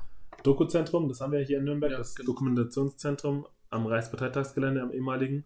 Dokuzentrum, 0.43 1.07
das 1.07 1.21
haben 1.21 1.31
wir 1.31 1.39
hier 1.39 1.59
in 1.59 1.63
Nürnberg, 1.63 1.93
ja, 1.93 1.97
das 1.97 2.15
genau. 2.15 2.33
Dokumentationszentrum 2.33 3.45
am 3.71 3.87
Reichsparteitagsgelände, 3.87 4.81
am 4.81 4.91
ehemaligen, 4.91 5.43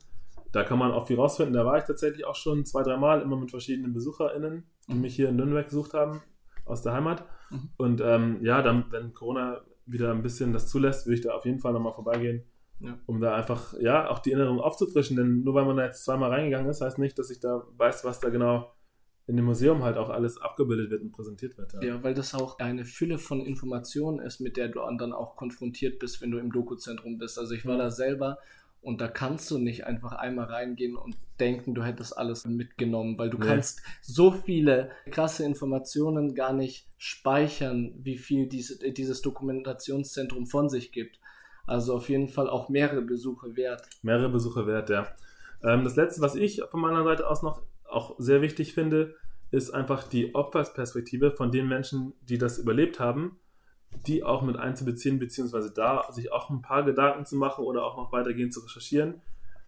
da 0.52 0.64
kann 0.64 0.80
man 0.80 0.92
auch 0.92 1.08
viel 1.08 1.18
rausfinden. 1.18 1.54
Da 1.54 1.66
war 1.66 1.78
ich 1.78 1.84
tatsächlich 1.84 2.26
auch 2.26 2.36
schon 2.36 2.66
zwei, 2.66 2.84
dreimal, 2.84 3.22
immer 3.22 3.36
mit 3.36 3.52
verschiedenen 3.52 3.94
BesucherInnen, 3.94 4.64
die 4.88 4.94
mhm. 4.94 5.02
mich 5.02 5.16
hier 5.16 5.30
in 5.30 5.36
Nürnberg 5.36 5.66
gesucht 5.66 5.94
haben, 5.94 6.22
aus 6.66 6.82
der 6.82 6.94
Heimat. 6.94 7.26
Mhm. 7.50 7.70
Und 7.78 8.02
ähm, 8.02 8.38
ja, 8.42 8.62
dann, 8.62 8.86
wenn 8.90 9.14
Corona 9.14 9.62
wieder 9.86 10.12
ein 10.12 10.24
bisschen 10.24 10.54
das 10.54 10.68
zulässt, 10.68 11.06
würde 11.06 11.16
ich 11.16 11.22
da 11.22 11.34
auf 11.34 11.46
jeden 11.46 11.60
Fall 11.60 11.74
nochmal 11.74 11.94
vorbeigehen, 11.94 12.44
ja. 12.80 12.98
um 13.06 13.20
da 13.20 13.36
einfach, 13.36 13.74
ja, 13.80 14.10
auch 14.10 14.20
die 14.20 14.32
Erinnerung 14.32 14.60
aufzufrischen. 14.60 15.18
Denn 15.18 15.44
nur 15.44 15.54
weil 15.54 15.66
man 15.66 15.78
da 15.78 15.86
jetzt 15.86 16.06
zweimal 16.06 16.32
reingegangen 16.32 16.70
ist, 16.70 16.82
heißt 16.82 17.00
nicht, 17.00 17.20
dass 17.20 17.30
ich 17.30 17.40
da 17.40 17.64
weiß, 17.78 18.06
was 18.06 18.20
da 18.20 18.30
genau 18.30 18.72
in 19.28 19.38
dem 19.38 19.46
Museum 19.46 19.84
halt 19.84 19.98
auch 19.98 20.10
alles 20.10 20.40
abgebildet 20.40 20.92
wird 20.92 21.02
und 21.02 21.12
präsentiert 21.12 21.58
wird. 21.58 21.74
Ja. 21.74 21.84
ja, 21.84 22.04
weil 22.04 22.14
das 22.14 22.36
auch 22.36 22.60
eine 22.60 22.86
Fülle 22.86 23.18
von 23.18 23.42
Informationen 23.42 24.20
ist, 24.20 24.40
mit 24.40 24.56
der 24.56 24.68
du 24.68 24.80
dann 24.98 25.14
auch 25.14 25.36
konfrontiert 25.36 26.00
bist, 26.00 26.22
wenn 26.22 26.32
du 26.32 26.38
im 26.38 26.52
Dokuzentrum 26.52 27.18
bist. 27.18 27.40
Also 27.40 27.54
ich 27.56 27.66
war 27.66 27.76
mhm. 27.76 27.80
da 27.80 27.90
selber 27.90 28.38
und 28.82 29.02
da 29.02 29.08
kannst 29.08 29.50
du 29.50 29.58
nicht 29.58 29.88
einfach 29.88 30.12
einmal 30.12 30.46
reingehen 30.46 30.96
und 30.96 31.18
denken, 31.40 31.74
du 31.74 31.84
hättest 31.84 32.16
alles 32.16 32.46
mitgenommen, 32.46 33.18
weil 33.18 33.32
du 33.32 33.40
nee. 33.40 33.48
kannst 33.48 33.82
so 34.02 34.32
viele 34.32 34.92
krasse 35.10 35.44
Informationen 35.44 36.36
gar 36.36 36.54
nicht 36.54 36.88
speichern, 37.00 37.96
wie 37.98 38.18
viel 38.18 38.48
diese, 38.48 38.78
dieses 38.92 39.24
Dokumentationszentrum 39.24 40.46
von 40.46 40.70
sich 40.70 40.92
gibt. 40.92 41.20
Also 41.66 41.96
auf 41.96 42.10
jeden 42.10 42.28
Fall 42.28 42.48
auch 42.48 42.70
mehrere 42.70 43.02
Besuche 43.02 43.56
wert. 43.56 43.90
Mehrere 44.04 44.30
Besuche 44.30 44.68
wert, 44.68 44.92
ja. 44.92 45.08
Ähm, 45.64 45.84
das 45.84 45.96
letzte, 45.96 46.22
was 46.22 46.36
ich 46.36 46.62
von 46.70 46.80
meiner 46.80 47.04
Seite 47.04 47.28
aus 47.28 47.42
noch 47.42 47.64
auch 47.96 48.16
sehr 48.20 48.42
wichtig 48.42 48.74
finde, 48.74 49.16
ist 49.52 49.72
einfach 49.72 50.04
die 50.04 50.36
Opfersperspektive 50.36 51.32
von 51.32 51.52
den 51.52 51.68
Menschen, 51.68 52.14
die 52.22 52.38
das 52.38 52.58
überlebt 52.58 53.00
haben 53.00 53.40
die 54.08 54.24
auch 54.24 54.42
mit 54.42 54.58
einzubeziehen, 54.58 55.20
beziehungsweise 55.20 55.72
da 55.72 56.12
sich 56.12 56.32
auch 56.32 56.50
ein 56.50 56.62
paar 56.62 56.84
Gedanken 56.84 57.26
zu 57.26 57.36
machen 57.36 57.66
oder 57.66 57.84
auch 57.84 57.98
noch 57.98 58.12
weitergehend 58.12 58.54
zu 58.54 58.62
recherchieren. 58.62 59.22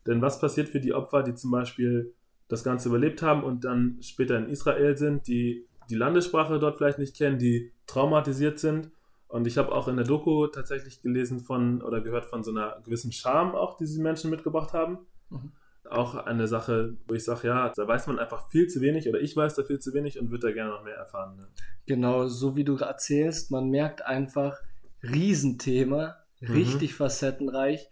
Denn 0.06 0.22
was 0.22 0.40
passiert 0.40 0.70
für 0.70 0.80
die 0.80 0.94
Opfer, 0.94 1.24
die 1.24 1.36
zum 1.36 1.52
Beispiel 1.52 2.14
das 2.48 2.64
Ganze 2.64 2.90
überlebt 2.90 3.22
haben 3.22 3.44
und 3.44 3.66
dann 3.66 3.98
später 4.02 4.38
in 4.38 4.50
Israel 4.50 4.98
sind, 4.98 5.28
die 5.28 5.66
die 5.90 5.96
Landessprache 5.96 6.60
dort 6.60 6.78
vielleicht 6.78 7.00
nicht 7.00 7.16
kennen, 7.16 7.40
die 7.40 7.72
traumatisiert 7.88 8.60
sind. 8.60 8.92
Und 9.28 9.48
ich 9.48 9.58
habe 9.58 9.74
auch 9.74 9.88
in 9.88 9.98
der 9.98 10.06
Doku 10.06 10.48
tatsächlich 10.48 11.02
gelesen 11.02 11.42
von 11.42 11.82
oder 11.82 12.02
gehört 12.02 12.26
von 12.26 12.44
so 12.44 12.52
einer 12.52 12.82
gewissen 12.86 13.12
Scham 13.12 13.56
auch, 13.56 13.76
die 13.76 13.86
diese 13.86 14.02
Menschen 14.02 14.30
mitgebracht 14.30 14.74
haben. 14.74 15.00
Mhm 15.30 15.52
auch 15.92 16.16
eine 16.16 16.48
Sache, 16.48 16.98
wo 17.08 17.14
ich 17.14 17.24
sage, 17.24 17.48
ja, 17.48 17.72
da 17.76 17.88
weiß 17.88 18.08
man 18.08 18.20
einfach 18.20 18.50
viel 18.50 18.68
zu 18.68 18.82
wenig 18.82 19.08
oder 19.08 19.20
ich 19.20 19.36
weiß 19.36 19.56
da 19.56 19.64
viel 19.64 19.80
zu 19.80 19.94
wenig 19.94 20.20
und 20.20 20.32
würde 20.32 20.48
da 20.48 20.54
gerne 20.54 20.72
noch 20.72 20.84
mehr 20.84 20.96
erfahren. 20.96 21.38
Ne? 21.38 21.48
Genau, 21.86 22.28
so 22.28 22.56
wie 22.56 22.64
du 22.64 22.76
erzählst, 22.78 23.52
man 23.52 23.70
merkt 23.70 24.06
einfach, 24.06 24.60
Riesenthema, 25.04 26.18
mhm. 26.40 26.54
richtig 26.54 26.96
facettenreich. 26.96 27.90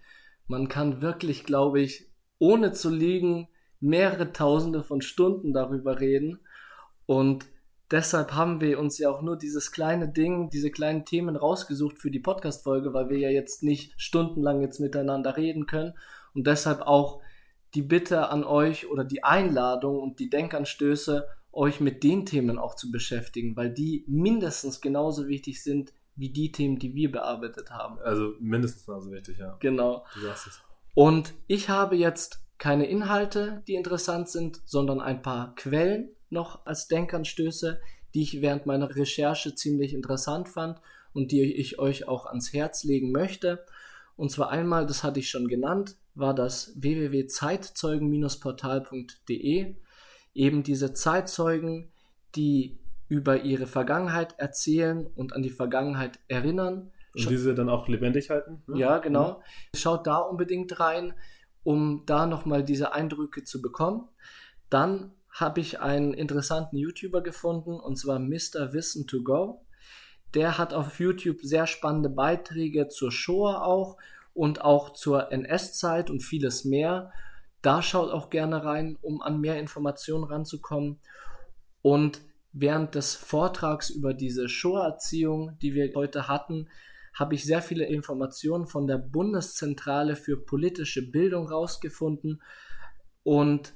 Man 0.48 0.68
kann 0.68 1.02
wirklich, 1.02 1.44
glaube 1.44 1.82
ich, 1.82 2.12
ohne 2.40 2.72
zu 2.72 2.90
liegen, 2.90 3.48
mehrere 3.80 4.32
Tausende 4.32 4.84
von 4.84 5.02
Stunden 5.02 5.54
darüber 5.54 6.00
reden. 6.00 6.40
Und 7.06 7.46
deshalb 7.92 8.34
haben 8.34 8.62
wir 8.62 8.80
uns 8.80 8.98
ja 8.98 9.10
auch 9.10 9.22
nur 9.22 9.38
dieses 9.38 9.72
kleine 9.72 10.10
Ding, 10.10 10.50
diese 10.50 10.72
kleinen 10.72 11.06
Themen 11.06 11.36
rausgesucht 11.36 12.00
für 12.00 12.12
die 12.12 12.20
Podcast-Folge, 12.20 12.94
weil 12.94 13.10
wir 13.10 13.20
ja 13.20 13.30
jetzt 13.30 13.64
nicht 13.64 13.94
stundenlang 13.98 14.62
jetzt 14.62 14.80
miteinander 14.80 15.38
reden 15.38 15.66
können. 15.66 15.94
Und 16.34 16.48
deshalb 16.48 16.82
auch 16.82 17.22
die 17.76 17.82
Bitte 17.82 18.30
an 18.30 18.44
euch 18.44 18.90
oder 18.90 19.04
die 19.04 19.24
Einladung 19.24 20.00
und 20.00 20.20
die 20.20 20.30
Denkanstöße, 20.30 21.28
euch 21.52 21.80
mit 21.80 22.04
den 22.04 22.26
Themen 22.26 22.58
auch 22.58 22.76
zu 22.76 22.92
beschäftigen, 22.92 23.56
weil 23.56 23.74
die 23.74 24.04
mindestens 24.08 24.82
genauso 24.82 25.28
wichtig 25.28 25.64
sind 25.64 25.94
wie 26.16 26.30
die 26.30 26.52
Themen, 26.52 26.80
die 26.80 26.96
wir 26.96 27.12
bearbeitet 27.12 27.72
haben. 27.72 28.00
Also 28.00 28.34
mindestens 28.40 28.86
genauso 28.86 29.12
wichtig, 29.12 29.38
ja. 29.38 29.58
Genau. 29.60 30.06
Du 30.14 30.22
sagst 30.22 30.48
es. 30.48 30.62
Und 30.94 31.34
ich 31.48 31.70
habe 31.70 31.96
jetzt 31.96 32.42
keine 32.58 32.88
Inhalte, 32.88 33.64
die 33.68 33.76
interessant 33.76 34.30
sind, 34.30 34.62
sondern 34.66 35.02
ein 35.02 35.22
paar 35.22 35.56
Quellen 35.56 36.10
noch 36.30 36.66
als 36.66 36.88
Denkanstöße, 36.88 37.82
die 38.14 38.22
ich 38.22 38.42
während 38.42 38.66
meiner 38.66 38.96
Recherche 38.96 39.56
ziemlich 39.56 39.94
interessant 39.94 40.48
fand 40.48 40.80
und 41.14 41.32
die 41.32 41.54
ich 41.54 41.80
euch 41.80 42.08
auch 42.08 42.26
ans 42.26 42.54
Herz 42.54 42.84
legen 42.84 43.12
möchte. 43.12 43.66
Und 44.16 44.32
zwar 44.32 44.50
einmal, 44.50 44.86
das 44.86 45.04
hatte 45.04 45.20
ich 45.20 45.30
schon 45.30 45.48
genannt, 45.48 45.98
war 46.16 46.34
das 46.34 46.74
www.zeitzeugen-portal.de. 46.76 49.76
Eben 50.34 50.64
diese 50.64 50.94
Zeitzeugen, 50.94 51.92
die 52.36 52.80
über 53.08 53.42
ihre 53.42 53.68
Vergangenheit 53.68 54.34
erzählen 54.40 55.06
und 55.16 55.34
an 55.34 55.44
die 55.44 55.52
Vergangenheit 55.52 56.20
erinnern. 56.28 56.92
Und 57.16 57.30
diese 57.30 57.56
dann 57.56 57.70
auch 57.70 57.88
lebendig 57.88 58.30
halten? 58.30 58.62
Ne? 58.68 58.80
Ja, 58.80 58.98
genau. 58.98 59.42
Schaut 59.76 60.08
da 60.08 60.18
unbedingt 60.18 60.80
rein, 60.80 61.14
um 61.64 62.04
da 62.06 62.26
nochmal 62.26 62.64
diese 62.64 62.94
Eindrücke 62.94 63.44
zu 63.44 63.62
bekommen. 63.62 64.08
Dann 64.70 65.14
habe 65.30 65.60
ich 65.60 65.82
einen 65.82 66.14
interessanten 66.14 66.78
YouTuber 66.78 67.22
gefunden, 67.22 67.80
und 67.80 67.98
zwar 67.98 68.20
Mr. 68.20 68.74
Wissen 68.74 69.08
to 69.08 69.22
Go. 69.22 69.66
Der 70.34 70.58
hat 70.58 70.74
auf 70.74 71.00
YouTube 71.00 71.42
sehr 71.42 71.68
spannende 71.68 72.10
Beiträge 72.10 72.88
zur 72.88 73.12
Shoah 73.12 73.64
auch 73.64 73.98
und 74.36 74.62
auch 74.62 74.92
zur 74.92 75.32
NS-Zeit 75.32 76.12
und 76.12 76.22
vieles 76.22 76.66
mehr. 76.66 77.12
Da 77.64 77.82
schaut 77.82 78.12
auch 78.12 78.30
gerne 78.30 78.64
rein, 78.64 78.98
um 79.02 79.22
an 79.22 79.40
mehr 79.40 79.58
Informationen 79.58 80.26
ranzukommen. 80.26 81.00
Und 81.82 82.22
während 82.52 82.94
des 82.94 83.16
Vortrags 83.16 83.90
über 83.90 84.14
diese 84.14 84.50
Shoah-Erziehung, 84.50 85.58
die 85.62 85.74
wir 85.74 85.92
heute 85.96 86.28
hatten, 86.28 86.68
habe 87.14 87.34
ich 87.34 87.46
sehr 87.46 87.62
viele 87.62 87.86
Informationen 87.86 88.68
von 88.68 88.88
der 88.88 88.98
Bundeszentrale 88.98 90.18
für 90.18 90.38
politische 90.38 91.10
Bildung 91.10 91.48
rausgefunden 91.48 92.42
und 93.24 93.74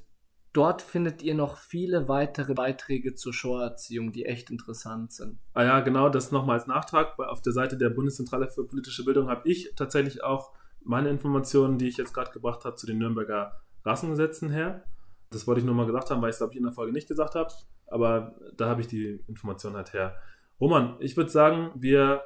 Dort 0.51 0.81
findet 0.81 1.21
ihr 1.21 1.35
noch 1.35 1.57
viele 1.57 2.07
weitere 2.07 2.55
Beiträge 2.55 3.13
zur 3.13 3.33
Shoah-Erziehung, 3.33 4.11
die 4.11 4.25
echt 4.25 4.49
interessant 4.49 5.11
sind. 5.11 5.37
Ah 5.53 5.63
ja, 5.63 5.79
genau, 5.81 6.09
das 6.09 6.31
nochmal 6.31 6.57
als 6.57 6.65
Nachtrag. 6.65 7.19
Auf 7.19 7.41
der 7.41 7.53
Seite 7.53 7.77
der 7.77 7.91
Bundeszentrale 7.91 8.49
für 8.49 8.65
politische 8.65 9.05
Bildung 9.05 9.29
habe 9.29 9.47
ich 9.47 9.73
tatsächlich 9.75 10.23
auch 10.23 10.51
meine 10.83 11.09
Informationen, 11.09 11.77
die 11.77 11.87
ich 11.87 11.97
jetzt 11.97 12.13
gerade 12.13 12.31
gebracht 12.31 12.65
habe, 12.65 12.75
zu 12.75 12.87
den 12.87 12.97
Nürnberger 12.97 13.61
Rassengesetzen 13.85 14.49
her. 14.49 14.83
Das 15.29 15.45
wollte 15.45 15.59
ich 15.59 15.65
nur 15.65 15.75
mal 15.75 15.85
gesagt 15.85 16.09
haben, 16.09 16.21
weil 16.21 16.29
ich 16.29 16.33
es, 16.33 16.39
glaube 16.39 16.53
ich, 16.53 16.57
in 16.57 16.63
der 16.63 16.73
Folge 16.73 16.93
nicht 16.93 17.07
gesagt 17.07 17.35
habe. 17.35 17.53
Aber 17.87 18.35
da 18.57 18.69
habe 18.69 18.81
ich 18.81 18.87
die 18.87 19.23
Informationen 19.27 19.75
halt 19.75 19.93
her. 19.93 20.15
Roman, 20.59 20.95
ich 20.99 21.15
würde 21.15 21.29
sagen, 21.29 21.71
wir 21.75 22.23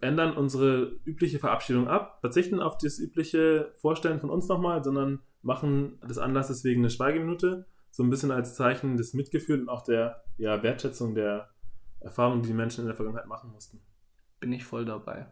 ändern 0.00 0.36
unsere 0.36 0.98
übliche 1.04 1.38
Verabschiedung 1.38 1.88
ab, 1.88 2.18
verzichten 2.20 2.60
auf 2.60 2.78
das 2.78 2.98
übliche 2.98 3.72
Vorstellen 3.76 4.20
von 4.20 4.30
uns 4.30 4.48
nochmal, 4.48 4.82
sondern 4.82 5.20
machen 5.42 6.00
des 6.08 6.18
Anlasses 6.18 6.64
wegen 6.64 6.80
eine 6.80 6.90
Schweigeminute, 6.90 7.66
so 7.90 8.02
ein 8.02 8.10
bisschen 8.10 8.30
als 8.30 8.54
Zeichen 8.54 8.96
des 8.96 9.14
Mitgefühls 9.14 9.60
und 9.60 9.68
auch 9.68 9.82
der 9.82 10.22
ja, 10.36 10.62
Wertschätzung 10.62 11.14
der 11.14 11.50
Erfahrungen, 12.00 12.42
die 12.42 12.48
die 12.48 12.54
Menschen 12.54 12.82
in 12.82 12.86
der 12.86 12.96
Vergangenheit 12.96 13.26
machen 13.26 13.50
mussten. 13.52 13.80
Bin 14.40 14.52
ich 14.52 14.64
voll 14.64 14.84
dabei. 14.84 15.26